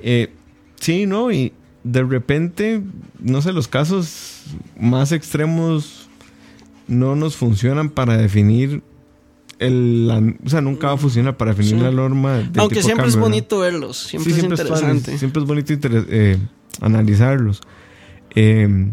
[0.00, 0.32] Eh,
[0.80, 1.30] sí, ¿no?
[1.30, 1.52] Y
[1.84, 2.80] de repente,
[3.20, 4.44] no sé, los casos
[4.80, 6.08] más extremos
[6.88, 8.82] no nos funcionan para definir
[9.58, 10.08] el...
[10.08, 11.80] la- o sea, nunca va a funcionar para definir Sí.
[11.84, 12.36] la norma.
[12.58, 13.96] Aunque tipo siempre es bonito verlos.
[13.98, 15.18] Siempre Sí, es siempre interesante.
[15.18, 15.72] siempre es bonito
[16.08, 16.38] eh,
[16.80, 17.60] analizarlos.
[18.34, 18.90] Eh,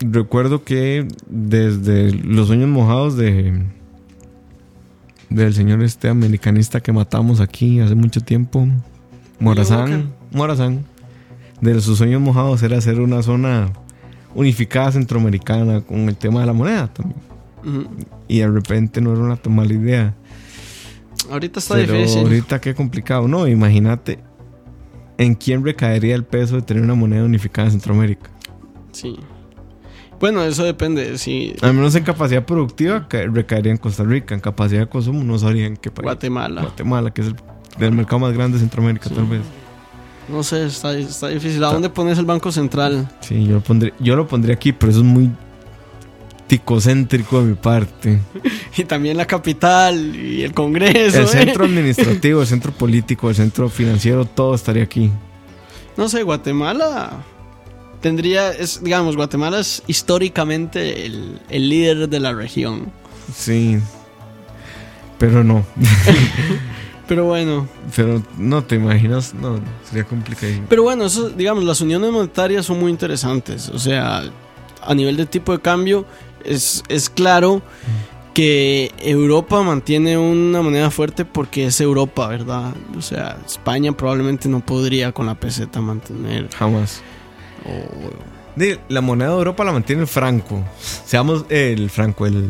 [0.00, 3.64] recuerdo que desde los sueños mojados de
[5.30, 8.68] del señor este americanista que matamos aquí hace mucho tiempo,
[9.40, 10.84] Morazán, Morazán,
[11.60, 13.72] de sus sueños mojados era hacer una zona
[14.34, 17.20] unificada centroamericana con el tema de la moneda también.
[18.28, 20.14] Y de repente no era una tan mala idea.
[21.30, 22.20] Ahorita está Pero difícil.
[22.22, 23.26] ahorita qué complicado.
[23.26, 24.20] No, imagínate
[25.18, 28.30] en quién recaería el peso de tener una moneda unificada en Centroamérica.
[28.92, 29.16] Sí.
[30.20, 31.18] Bueno, eso depende.
[31.18, 34.34] Si Al menos en capacidad productiva ca- recaería en Costa Rica.
[34.34, 36.04] En capacidad de consumo no sabría en qué país.
[36.04, 36.62] Guatemala.
[36.62, 37.36] Guatemala, que es el,
[37.80, 39.14] el mercado más grande de Centroamérica, Sí.
[39.14, 39.40] tal vez.
[40.28, 41.62] No sé, está, está difícil.
[41.64, 43.08] ¿A dónde pones el Banco Central?
[43.20, 45.30] Sí, yo lo pondría, yo lo pondría aquí, pero eso es muy
[46.46, 48.20] ticocéntrico de mi parte.
[48.78, 51.20] Y también la capital y el Congreso.
[51.20, 51.28] el ¿eh?
[51.28, 55.10] centro administrativo, el centro político, el centro financiero, todo estaría aquí.
[55.96, 57.24] No sé, Guatemala
[58.02, 62.92] tendría, es, digamos, Guatemala es históricamente el, el líder de la región.
[63.34, 63.78] Sí.
[65.18, 65.64] Pero no.
[67.08, 70.52] Pero bueno, Pero no te imaginas, no, sería complicado.
[70.68, 73.68] pero bueno, eso, digamos, las uniones monetarias son muy interesantes.
[73.68, 74.24] O sea,
[74.82, 76.04] a nivel de tipo de cambio,
[76.46, 77.62] es, es claro
[78.34, 82.74] que Europa mantiene una moneda fuerte porque es Europa, ¿verdad?
[82.96, 86.48] O sea, España probablemente no podría con la peseta mantener.
[86.54, 87.00] Jamás.
[87.64, 88.10] o-
[88.88, 90.62] La moneda de Europa la mantiene el franco.
[91.04, 92.48] Seamos el franco, el.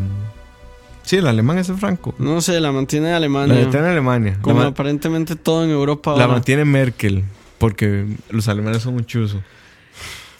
[1.02, 2.14] Sí, el alemán es el franco.
[2.18, 3.54] no sé, la mantiene La Alemania.
[3.62, 4.32] mantiene Alemania.
[4.36, 6.34] La, como aparentemente todo en Europa la ahora.
[6.34, 7.22] mantiene Merkel.
[7.58, 9.40] Porque los alemanes son chuzos.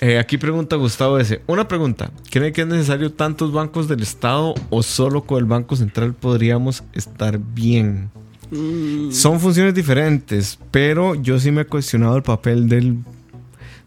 [0.00, 1.40] Eh, aquí pregunta Gustavo S.
[1.46, 2.10] Una pregunta.
[2.30, 6.84] ¿Cree que es necesario tantos bancos del Estado o solo con el Banco Central podríamos
[6.92, 8.10] estar bien?
[8.50, 12.98] Mm, Son funciones diferentes, pero yo sí me he cuestionado el papel del,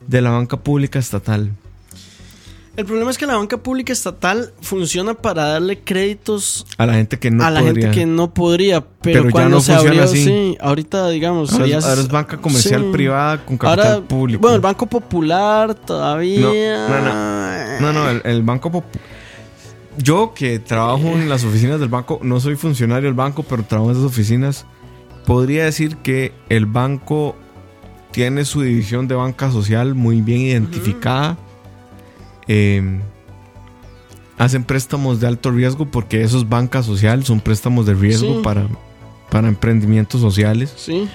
[0.08, 1.52] de la banca pública estatal.
[2.80, 7.20] El problema es que la banca pública estatal funciona para darle créditos A la gente
[7.20, 7.88] que no a la podría.
[7.88, 10.24] gente que no podría, pero, Pero ya cuando no se funciona abrió, así.
[10.24, 12.88] sí, ahorita digamos, Ahora, es, se- ahora es banca comercial sí.
[12.94, 14.40] privada con capital Ahora, público.
[14.40, 17.78] bueno, el Banco Popular todavía.
[17.82, 18.86] No, no, el, el banco Pop-
[19.98, 23.92] Yo que trabajo en las oficinas del banco, no soy funcionario del banco, pero trabajo
[23.92, 24.66] en esas oficinas,
[25.26, 27.36] podría decir que el banco
[28.12, 31.38] tiene su división de banca social muy bien identificada.
[32.52, 33.00] Eh,
[34.40, 38.42] hacen préstamos de alto riesgo porque eso es banca social, son préstamos de riesgo Sí.
[38.44, 38.68] para,
[39.30, 40.74] para emprendimientos sociales.
[40.76, 41.08] Sí.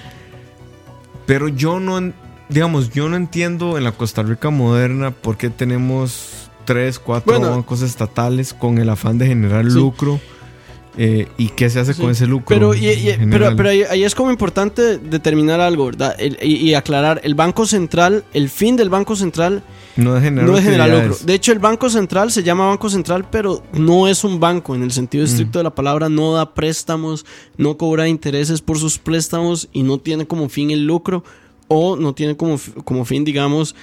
[1.25, 2.13] Pero yo no,
[2.49, 7.51] digamos, yo no entiendo en la Costa Rica moderna por qué tenemos tres, cuatro Bueno.
[7.55, 9.71] bancos estatales con el afán de generar Sí.
[9.71, 10.19] lucro
[10.97, 12.01] eh, y qué se hace Sí.
[12.01, 12.55] con ese lucro.
[12.55, 16.15] Pero, y- y- en pero, pero ahí, ahí es como importante determinar algo, ¿verdad?
[16.19, 19.63] El- y, y aclarar, el Banco Central, el fin del Banco Central
[19.97, 21.17] no es generar, no es generar lucro.
[21.25, 24.83] De hecho, el Banco Central se llama Banco Central, pero no es un banco en
[24.83, 25.27] el sentido Mm.
[25.27, 26.09] estricto de la palabra.
[26.09, 27.25] No da préstamos,
[27.57, 31.23] no cobra intereses por sus préstamos y no tiene como fin el lucro
[31.67, 33.75] o no tiene como, como fin, digamos,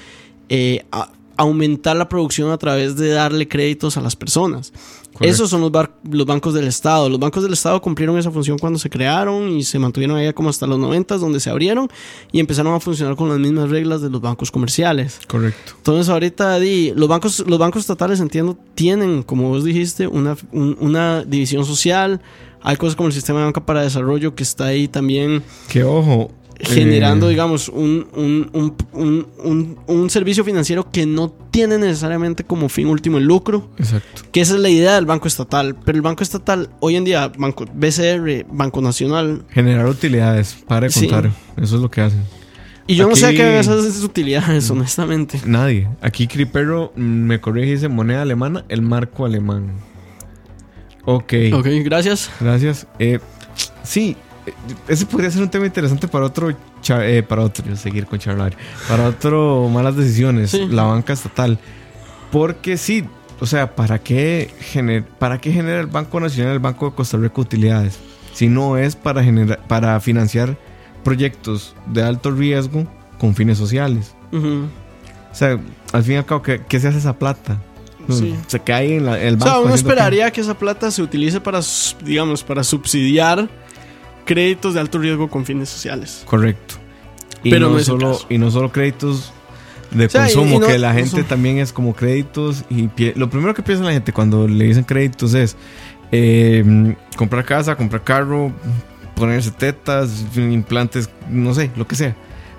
[0.49, 4.73] eh, a- aumentar la producción a través de darle créditos a las personas.
[5.13, 5.27] Correcto.
[5.35, 7.09] Esos son los, bar- los bancos del Estado.
[7.11, 10.49] Los bancos del Estado cumplieron esa función cuando se crearon y se mantuvieron ahí como
[10.49, 11.89] hasta los 90, donde se abrieron
[12.33, 15.21] y empezaron a funcionar con las mismas reglas de los bancos comerciales.
[15.29, 15.73] Correcto.
[15.77, 20.77] Entonces ahorita di, los bancos los bancos estatales entiendo tienen como vos dijiste una, un-
[20.81, 22.21] una división social
[22.65, 26.31] hay cosas como el sistema de banca para desarrollo que está ahí también Que ojo.
[26.63, 32.45] Generando eh, digamos un, un, un, un, un- un servicio financiero que no tiene necesariamente
[32.45, 34.23] como fin último el lucro Exacto.
[34.31, 37.33] que esa es la idea del banco estatal pero el banco estatal hoy en día
[37.37, 40.57] banco BCR Banco Nacional Generar utilidades.
[40.67, 41.09] Para de Sí.
[41.09, 41.31] contar.
[41.61, 42.23] Eso es lo que hacen.
[42.87, 45.89] y yo no sé a qué ven esas utilidades honestamente Nadie.
[46.01, 49.73] Aquí Criperro mm, me corrige y dice moneda alemana, el marco alemán.
[51.05, 51.33] Ok.
[51.53, 52.87] ok gracias Gracias.
[52.99, 53.19] Eh,
[53.83, 54.17] sí,
[54.88, 58.57] ese podría ser un tema interesante para otro, eh, para otro, yo seguir con charlar,
[58.88, 60.66] para otro malas decisiones, Sí.
[60.68, 61.59] la banca estatal.
[62.30, 63.05] Porque sí,
[63.40, 67.16] o sea, ¿para qué, gener- ¿para qué genera el Banco Nacional, el Banco de Costa
[67.18, 67.99] Rica utilidades?
[68.32, 70.57] Si no es para, generar, para financiar
[71.05, 72.86] proyectos de alto riesgo
[73.18, 74.14] con fines sociales.
[74.32, 74.66] Ujú.
[75.30, 75.59] O sea,
[75.93, 77.59] al fin y al cabo, ¿qué, qué se hace esa plata?
[78.09, 78.34] Sí.
[78.49, 79.51] Se cae en la- el O banco.
[79.53, 81.61] sea, uno esperaría que esa plata se utilice para,
[82.05, 83.49] digamos, para subsidiar
[84.25, 86.23] créditos de alto riesgo con fines sociales.
[86.27, 86.77] Correcto.
[87.43, 89.33] Y Pero no, solo, y no solo créditos
[89.91, 92.64] de O sea, y- consumo, y no- que la gente también es como créditos.
[92.70, 95.57] y pie- Lo primero que piensa la gente cuando le dicen créditos es
[96.12, 98.53] eh, comprar casa, comprar carro,
[99.16, 102.14] ponerse tetas, implantes, no sé, lo que sea.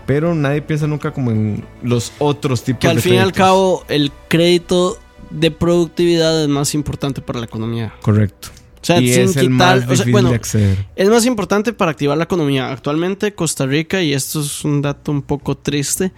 [0.06, 3.32] Pero nadie piensa nunca como en los otros tipos Que al de fin y al
[3.32, 4.98] cabo, el crédito
[5.30, 7.94] de productividad es más importante para la economía.
[8.02, 8.50] Correcto.
[8.84, 9.50] O sea, y sin es el quitar.
[9.50, 10.86] más o sea, difícil bueno, de acceder.
[10.96, 12.70] es más importante para activar la economía.
[12.72, 16.12] Actualmente, Costa Rica, y esto es un dato un poco triste,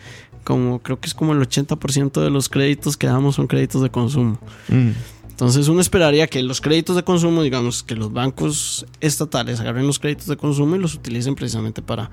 [0.44, 3.90] como creo que es como el 80% de los créditos que damos son créditos de
[3.92, 4.40] consumo.
[4.68, 4.90] Mm,
[5.30, 10.00] Entonces uno esperaría que los créditos de consumo, digamos, que los bancos estatales agarren los
[10.00, 12.10] créditos de consumo y los utilicen precisamente para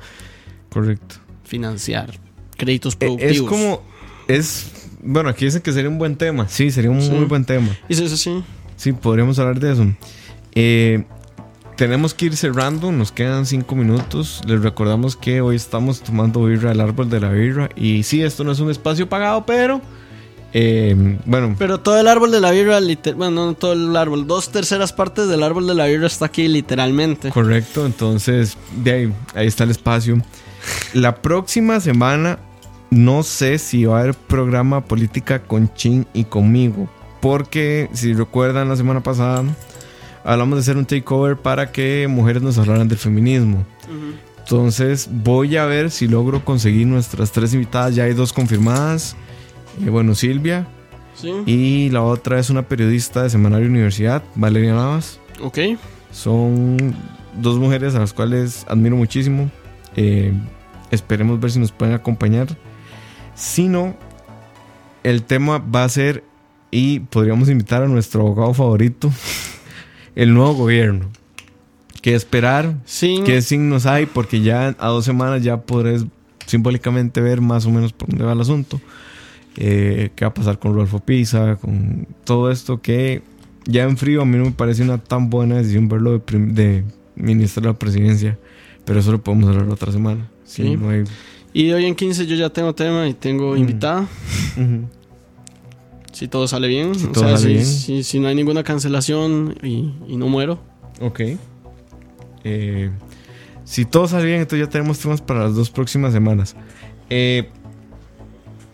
[0.71, 1.17] correcto.
[1.45, 2.19] financiar
[2.57, 3.37] créditos Eh, productivos.
[3.37, 3.83] Es como.
[4.29, 4.71] Es.
[5.03, 6.49] Bueno, aquí dicen que sería un buen tema.
[6.49, 7.11] Sí, sería un Sí.
[7.11, 7.69] muy buen tema.
[7.89, 8.43] Y sí, sí, sí.
[8.77, 9.87] Sí, podríamos hablar de eso.
[10.55, 11.05] Eh,
[11.77, 14.43] tenemos que ir cerrando, nos quedan cinco minutos.
[14.47, 17.71] Les recordamos que hoy estamos tomando birra del árbol de la birra.
[17.77, 19.81] Y sí, esto no es un espacio pagado, pero.
[20.53, 22.79] eh, bueno, Pero todo el árbol de la birra,
[23.17, 26.47] bueno, no todo el árbol, dos terceras partes del árbol de la birra está aquí
[26.47, 27.31] literalmente.
[27.31, 27.87] correcto.
[27.87, 30.21] Entonces, de ahí, ahí está el espacio.
[30.93, 32.39] La próxima semana,
[32.91, 36.89] no sé si va a haber programa política con Chin y conmigo.
[37.21, 39.43] Porque, si recuerdan, la semana pasada
[40.25, 43.65] hablamos de hacer un takeover para que mujeres nos hablaran del feminismo.
[44.39, 47.95] Entonces voy a ver si logro conseguir nuestras tres invitadas.
[47.95, 49.17] Ya hay dos confirmadas.
[49.85, 50.67] Eh, bueno, Silvia.
[51.15, 51.31] Sí.
[51.47, 55.21] Y la otra es una periodista de Semanario Universidad, Valeria Navas.
[55.41, 55.59] Ok.
[56.11, 56.95] Son
[57.41, 59.51] dos mujeres a las cuales admiro muchísimo.
[59.97, 60.33] Eh,
[60.91, 62.49] esperemos ver si nos pueden acompañar.
[63.35, 63.97] Si no,
[65.03, 66.25] el tema va a ser,
[66.71, 69.11] y podríamos invitar a nuestro abogado favorito,
[70.15, 71.07] el nuevo gobierno.
[72.01, 72.75] ¿Qué esperar?
[72.85, 73.23] Sí.
[73.25, 74.07] ¿Qué signos hay?
[74.07, 76.05] Porque ya a dos semanas ya podrás
[76.47, 78.81] simbólicamente ver más o menos por dónde va el asunto.
[79.57, 81.57] Eh, ¿Qué va a pasar con Rodolfo Pisa?
[81.61, 83.23] Con todo esto que
[83.67, 86.85] ya en frío a mí no me parece una tan buena decisión verlo de, de
[87.15, 88.39] ministro de la presidencia.
[88.85, 90.29] Pero eso lo podemos hablar otra semana.
[90.45, 90.77] Sí, Sí.
[90.77, 91.05] no hay-
[91.53, 93.59] Y hoy en 15 yo ya tengo tema y tengo Mm.
[93.59, 94.09] invitada.
[96.13, 96.95] Si todo sale bien.
[96.95, 97.67] Si o todo sea, sale si, bien.
[97.67, 100.61] si- si no hay ninguna cancelación y, y no muero.
[101.01, 101.21] Ok.
[102.45, 102.91] Eh,
[103.65, 106.55] si todo sale bien, entonces ya tenemos temas para las dos próximas semanas.
[107.11, 107.49] Eh,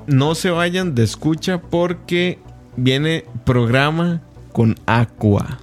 [0.06, 2.38] no se vayan de escucha porque
[2.76, 4.22] viene programa
[4.52, 5.58] con Aqua.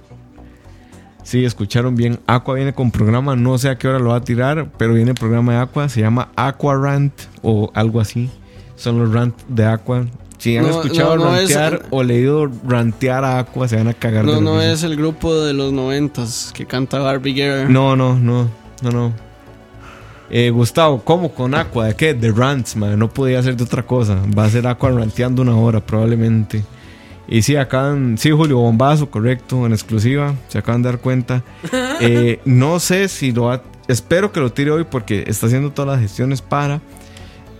[1.24, 2.20] Sí, escucharon bien.
[2.28, 3.34] Aqua viene con programa.
[3.34, 5.88] No sé a qué hora lo va a tirar, pero viene el programa de Aqua.
[5.88, 7.12] Se llama Aqua Rant
[7.42, 8.30] o algo así.
[8.76, 10.06] Son los rant de Aqua.
[10.38, 13.88] Si han No, escuchado no, no es- rantear o leído rantear a Aqua, se van
[13.88, 17.72] a cagar No, no es el grupo de los noventas que canta Barbie Girl.
[17.72, 18.48] No, no, no,
[18.82, 19.12] no, no.
[20.28, 21.86] Eh, Gustavo, ¿cómo con Aqua?
[21.86, 22.12] ¿De qué?
[22.12, 22.98] De rants, man.
[22.98, 24.18] No podía ser de otra cosa.
[24.36, 26.64] Va a ser Aqua ranteando una hora, probablemente.
[27.28, 28.18] Y sí, acaban.
[28.18, 30.34] Sí, Julio Bombazo, correcto, en exclusiva.
[30.48, 31.42] Se acaban de dar cuenta.
[32.00, 33.62] Eh, no sé si lo va.
[33.88, 36.80] Espero que lo tire hoy porque está haciendo todas las gestiones para.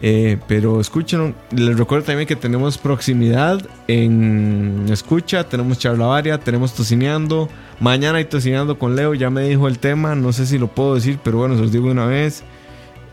[0.03, 1.32] Eh, pero escúchenlo.
[1.51, 7.49] Les recuerdo también que tenemos proximidad en escucha, tenemos charlavaria, tenemos tocineando.
[7.80, 10.94] Mañana hay tocineando con Leo, ya me dijo el tema, no sé si lo puedo
[10.94, 12.42] decir, pero bueno, se los digo una vez.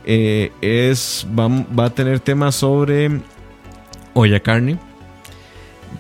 [0.05, 3.21] Eh, es, va, va a tener temas sobre
[4.13, 4.77] olla carne.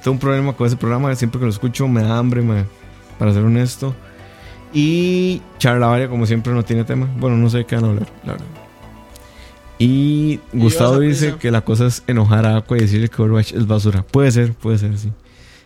[0.01, 2.43] Tengo un problema con ese programa, siempre que lo escucho me da hambre,
[3.17, 3.95] para ser honesto.
[4.73, 7.07] Y charlavaria, como siempre, no tiene tema.
[7.17, 8.62] Bueno, no sé qué van a hablar, la verdad.
[9.79, 11.39] Y Gustavo dice prisa.
[11.39, 14.03] que la cosa es enojar a Aqua y decirle que Overwatch es basura.
[14.03, 15.11] Puede ser, puede ser, sí.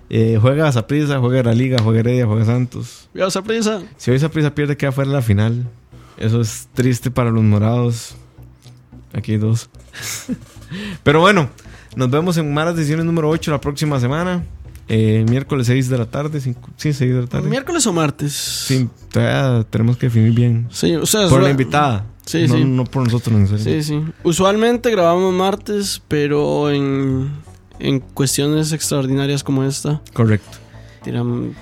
[0.10, 3.10] Eh, juega a Zaprisa, juega a la Liga, juega a Heredia, juega a Santos.
[3.12, 3.82] Cuidado, sorpresa.
[3.98, 5.68] Si hoy Zaprisa pierde, queda fuera de la final.
[6.18, 8.16] Eso es triste para los morados.
[9.14, 9.70] Aquí hay dos.
[11.04, 11.50] Pero bueno,
[11.96, 14.44] nos vemos en Malas Decisiones número 8 la próxima semana.
[14.90, 16.40] Eh, miércoles 6 de la tarde.
[16.40, 17.50] sí, 6 de la tarde.
[17.50, 18.34] ¿Miércoles o martes?
[18.34, 20.68] Sí, todavía tenemos que definir bien.
[20.72, 22.06] Sí, o sea, Por la invitada.
[22.26, 22.64] Sí, no, sí.
[22.66, 23.84] no por nosotros necesariamente.
[23.84, 24.12] Sí, sí.
[24.24, 27.30] Usualmente grabamos martes, pero en,
[27.80, 30.58] en cuestiones extraordinarias como esta, Correcto.
[31.04, 31.54] tiran.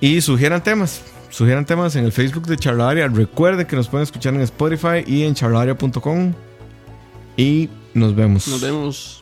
[0.00, 1.02] Y sugieran temas.
[1.30, 3.08] Sugieran temas en el Facebook de Charlaria.
[3.08, 6.34] Recuerden que nos pueden escuchar en Spotify y en charlaria.com.
[7.36, 8.46] Y nos vemos.
[8.48, 9.21] Nos vemos.